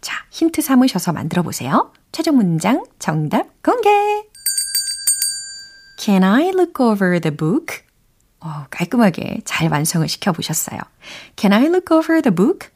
자, 0.00 0.24
힌트 0.30 0.62
삼으셔서 0.62 1.12
만들어 1.12 1.42
보세요. 1.42 1.92
최종 2.12 2.36
문장 2.36 2.82
정답 2.98 3.62
공개! 3.62 3.90
Can 5.98 6.24
I 6.24 6.48
look 6.48 6.82
over 6.84 7.20
the 7.20 7.36
book? 7.36 7.82
어, 8.40 8.66
깔끔하게 8.70 9.42
잘 9.44 9.68
완성을 9.70 10.08
시켜보셨어요. 10.08 10.80
Can 11.36 11.52
I 11.52 11.66
look 11.66 11.94
over 11.94 12.22
the 12.22 12.34
book? 12.34 12.70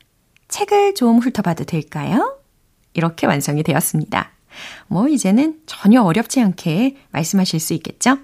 책을 0.49 0.95
좀 0.95 1.21
훑어봐도 1.21 1.65
될까요? 1.65 2.39
이렇게 2.93 3.27
완성이 3.27 3.63
되었습니다. 3.63 4.31
뭐, 4.89 5.09
이제는 5.09 5.61
전혀 5.65 6.03
어렵지 6.03 6.43
않게 6.43 6.99
말씀하실 7.13 7.61
수 7.61 7.73
있겠죠? 7.75 8.19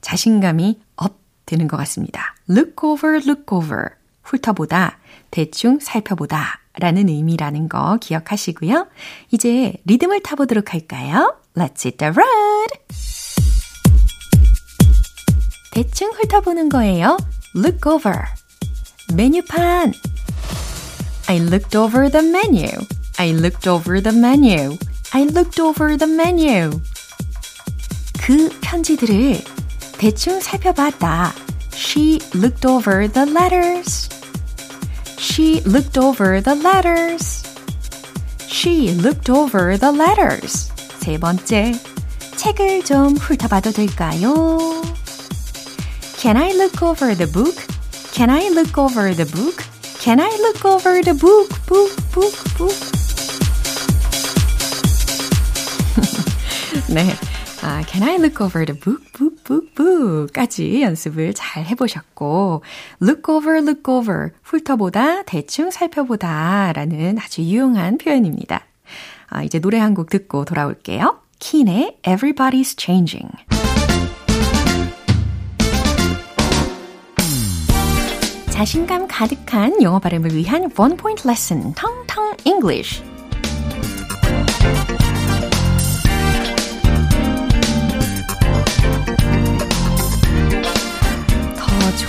자신감이 0.00 0.80
up 0.96 1.18
되는 1.44 1.68
것 1.68 1.76
같습니다. 1.76 2.34
look 2.48 2.74
over, 2.82 3.16
look 3.16 3.44
over. 3.50 4.01
훑어보다, 4.22 4.98
대충 5.30 5.78
살펴보다 5.80 6.60
라는 6.74 7.08
의미라는 7.08 7.68
거 7.68 7.98
기억하시고요. 8.00 8.88
이제 9.30 9.74
리듬을 9.84 10.22
타보도록 10.22 10.72
할까요? 10.72 11.36
Let's 11.54 11.84
hit 11.84 11.98
the 11.98 12.12
road! 12.12 12.70
대충 15.72 16.10
훑어보는 16.12 16.68
거예요. 16.68 17.16
Look 17.54 17.90
over. 17.90 18.24
메뉴판. 19.14 19.92
I 21.28 21.38
looked 21.38 21.76
over 21.76 22.10
the 22.10 22.26
menu. 22.26 22.68
I 23.18 23.32
looked 23.32 23.68
over 23.68 24.02
the 24.02 24.16
menu. 24.16 24.76
I 25.12 25.22
looked 25.24 25.60
over 25.60 25.96
the 25.96 26.10
menu. 26.10 26.70
그 28.20 28.48
편지들을 28.60 29.42
대충 29.98 30.40
살펴봤다. 30.40 31.32
She 31.73 32.19
looked 32.33 32.65
over 32.65 33.07
the 33.07 33.25
letters. 33.25 34.09
She 35.17 35.61
looked 35.61 35.97
over 35.97 36.41
the 36.41 36.55
letters. 36.55 37.43
She 38.47 38.91
looked 38.93 39.29
over 39.29 39.77
the 39.77 39.91
letters. 39.91 40.71
세 40.99 41.17
번째, 41.17 41.73
책을 42.35 42.83
좀 42.83 43.15
훑어봐도 43.17 43.71
될까요? 43.71 44.81
Can 46.19 46.35
I 46.37 46.51
look 46.53 46.81
over 46.81 47.15
the 47.15 47.31
book? 47.31 47.55
Can 48.13 48.29
I 48.29 48.49
look 48.49 48.77
over 48.77 49.13
the 49.15 49.25
book? 49.25 49.63
Can 50.01 50.19
I 50.19 50.29
look 50.41 50.65
over 50.65 51.01
the 51.01 51.13
book? 51.13 51.49
Book, 51.67 51.95
book, 52.11 52.33
book. 52.57 52.75
네. 56.89 57.15
아, 57.64 57.80
can 57.86 58.02
I 58.02 58.16
look 58.16 58.44
over 58.44 58.66
the 58.66 58.78
book, 58.78 59.12
book, 59.12 59.44
book, 59.44 59.74
book 59.74 60.32
까지 60.32 60.82
연습을 60.82 61.32
잘 61.34 61.64
해보셨고, 61.64 62.62
look 63.00 63.32
over, 63.32 63.58
look 63.58 63.82
over, 63.86 64.30
훑어보다, 64.42 65.22
대충 65.22 65.70
살펴보다 65.70 66.72
라는 66.72 67.18
아주 67.20 67.42
유용한 67.42 67.98
표현입니다. 67.98 68.64
아, 69.28 69.42
이제 69.44 69.60
노래 69.60 69.78
한 69.78 69.94
곡 69.94 70.10
듣고 70.10 70.44
돌아올게요. 70.44 71.20
킨의 71.38 71.98
Everybody's 72.02 72.78
Changing. 72.80 73.30
자신감 78.50 79.06
가득한 79.08 79.82
영어 79.82 79.98
발음을 79.98 80.34
위한 80.34 80.70
원 80.76 80.96
포인트 80.96 81.26
레슨, 81.26 81.72
텅텅 81.74 82.34
English. 82.44 83.02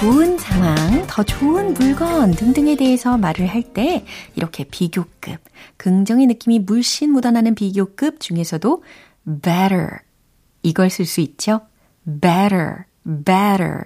좋은 0.04 0.38
상황, 0.38 1.08
더 1.08 1.24
좋은 1.24 1.74
물건 1.76 2.32
등등에 2.32 2.76
대해서 2.76 3.18
말을 3.18 3.48
할 3.48 3.64
때 3.64 4.04
이렇게 4.36 4.66
비교급, 4.66 5.38
긍정의 5.78 6.28
느낌이 6.28 6.60
물씬 6.60 7.14
묻어나는 7.14 7.56
비교급 7.56 8.20
중에서도 8.20 8.84
better 9.42 10.00
이걸 10.62 10.90
쓸 10.90 11.06
수 11.06 11.22
있죠. 11.22 11.62
better, 12.20 12.84
better, 13.06 13.84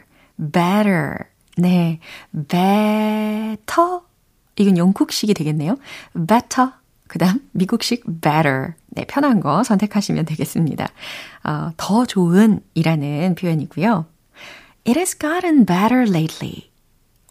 better. 0.51 1.13
네, 1.55 1.99
better. 2.33 3.99
이건 4.55 4.75
영국식이 4.75 5.35
되겠네요. 5.35 5.77
better. 6.27 6.71
그 7.07 7.19
다음 7.19 7.47
미국식 7.51 8.21
better. 8.21 8.73
네, 8.87 9.05
편한 9.07 9.39
거 9.39 9.63
선택하시면 9.63 10.25
되겠습니다. 10.25 10.87
어, 11.43 11.69
더 11.77 12.05
좋은 12.07 12.61
이라는 12.73 13.35
표현이고요. 13.35 14.16
It 14.87 14.97
has 14.97 15.17
gotten 15.17 15.65
better 15.65 16.09
lately. 16.09 16.71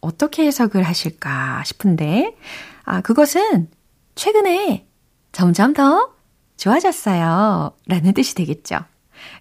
어떻게 0.03 0.45
해석을 0.45 0.83
하실까 0.83 1.65
싶은데, 1.65 2.37
아, 2.85 3.01
그것은 3.01 3.69
최근에 4.15 4.87
점점 5.33 5.73
더 5.73 6.11
좋아졌어요. 6.59 7.73
라는 7.87 8.13
뜻이 8.13 8.35
되겠죠. 8.35 8.81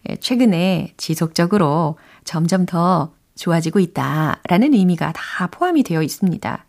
예, 0.09 0.15
최근에 0.15 0.93
지속적으로 0.95 1.97
점점 2.23 2.65
더 2.65 3.13
좋아지고 3.35 3.79
있다. 3.79 4.39
라는 4.47 4.73
의미가 4.73 5.11
다 5.13 5.47
포함이 5.47 5.83
되어 5.83 6.01
있습니다. 6.01 6.65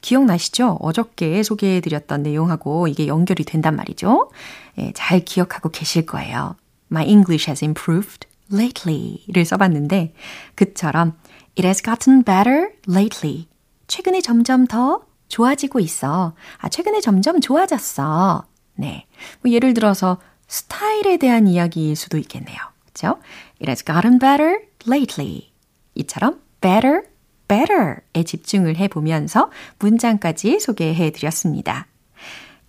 기억나시죠? 0.00 0.78
어저께 0.80 1.42
소개해드렸던 1.42 2.22
내용하고 2.22 2.88
이게 2.88 3.06
연결이 3.06 3.44
된단 3.44 3.76
말이죠. 3.76 4.30
예, 4.78 4.92
잘 4.94 5.20
기억하고 5.20 5.68
계실 5.68 6.04
거예요. 6.06 6.56
My 6.90 7.06
English 7.06 7.48
has 7.48 7.64
improved 7.64 8.26
lately를 8.52 9.44
써봤는데 9.44 10.14
그처럼 10.54 11.16
It 11.58 11.66
has 11.66 11.82
gotten 11.82 12.22
better 12.24 12.70
lately. 12.88 13.48
최근에 13.86 14.20
점점 14.20 14.66
더 14.66 15.02
좋아지고 15.28 15.80
있어. 15.80 16.34
아, 16.58 16.68
최근에 16.68 17.00
점점 17.00 17.40
좋아졌어. 17.40 18.44
네. 18.74 19.06
뭐 19.42 19.52
예를 19.52 19.74
들어서 19.74 20.18
스타일에 20.46 21.16
대한 21.16 21.46
이야기일 21.46 21.96
수도 21.96 22.18
있겠네요. 22.18 22.56
그죠? 22.86 23.18
It 23.60 23.68
has 23.68 23.84
gotten 23.84 24.18
better 24.18 24.60
lately. 24.86 25.50
이처럼 25.94 26.40
better, 26.60 27.02
better에 27.48 28.22
집중을 28.24 28.76
해보면서 28.76 29.50
문장까지 29.78 30.60
소개해 30.60 31.10
드렸습니다. 31.10 31.86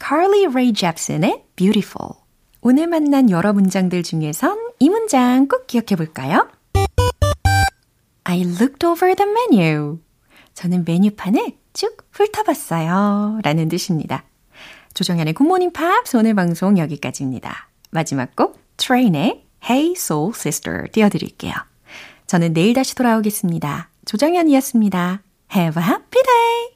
Carly 0.03 0.45
Rae 0.47 0.73
Jepsen의 0.73 1.45
Beautiful. 1.55 2.20
오늘 2.63 2.85
만난 2.85 3.31
여러 3.31 3.53
문장들 3.53 4.03
중에선 4.03 4.55
이 4.77 4.89
문장 4.89 5.47
꼭 5.47 5.65
기억해 5.65 5.95
볼까요? 5.97 6.47
I 8.23 8.41
looked 8.41 8.85
over 8.85 9.15
the 9.15 9.31
menu. 9.31 9.99
저는 10.53 10.85
메뉴판을 10.85 11.53
쭉 11.73 11.97
훑어봤어요. 12.11 13.39
라는 13.43 13.67
뜻입니다. 13.67 14.23
조정현의 14.93 15.33
굿모닝 15.33 15.73
팝스 15.73 16.17
오늘 16.17 16.35
방송 16.35 16.77
여기까지입니다. 16.77 17.69
마지막 17.89 18.35
곡 18.35 18.59
트레인의 18.77 19.43
Hey 19.67 19.93
Soul 19.93 20.31
Sister 20.35 20.83
띄워드릴게요. 20.91 21.53
저는 22.27 22.53
내일 22.53 22.75
다시 22.75 22.93
돌아오겠습니다. 22.93 23.89
조정현이었습니다. 24.05 25.23
Have 25.55 25.81
a 25.81 25.89
happy 25.89 26.23
day! 26.23 26.71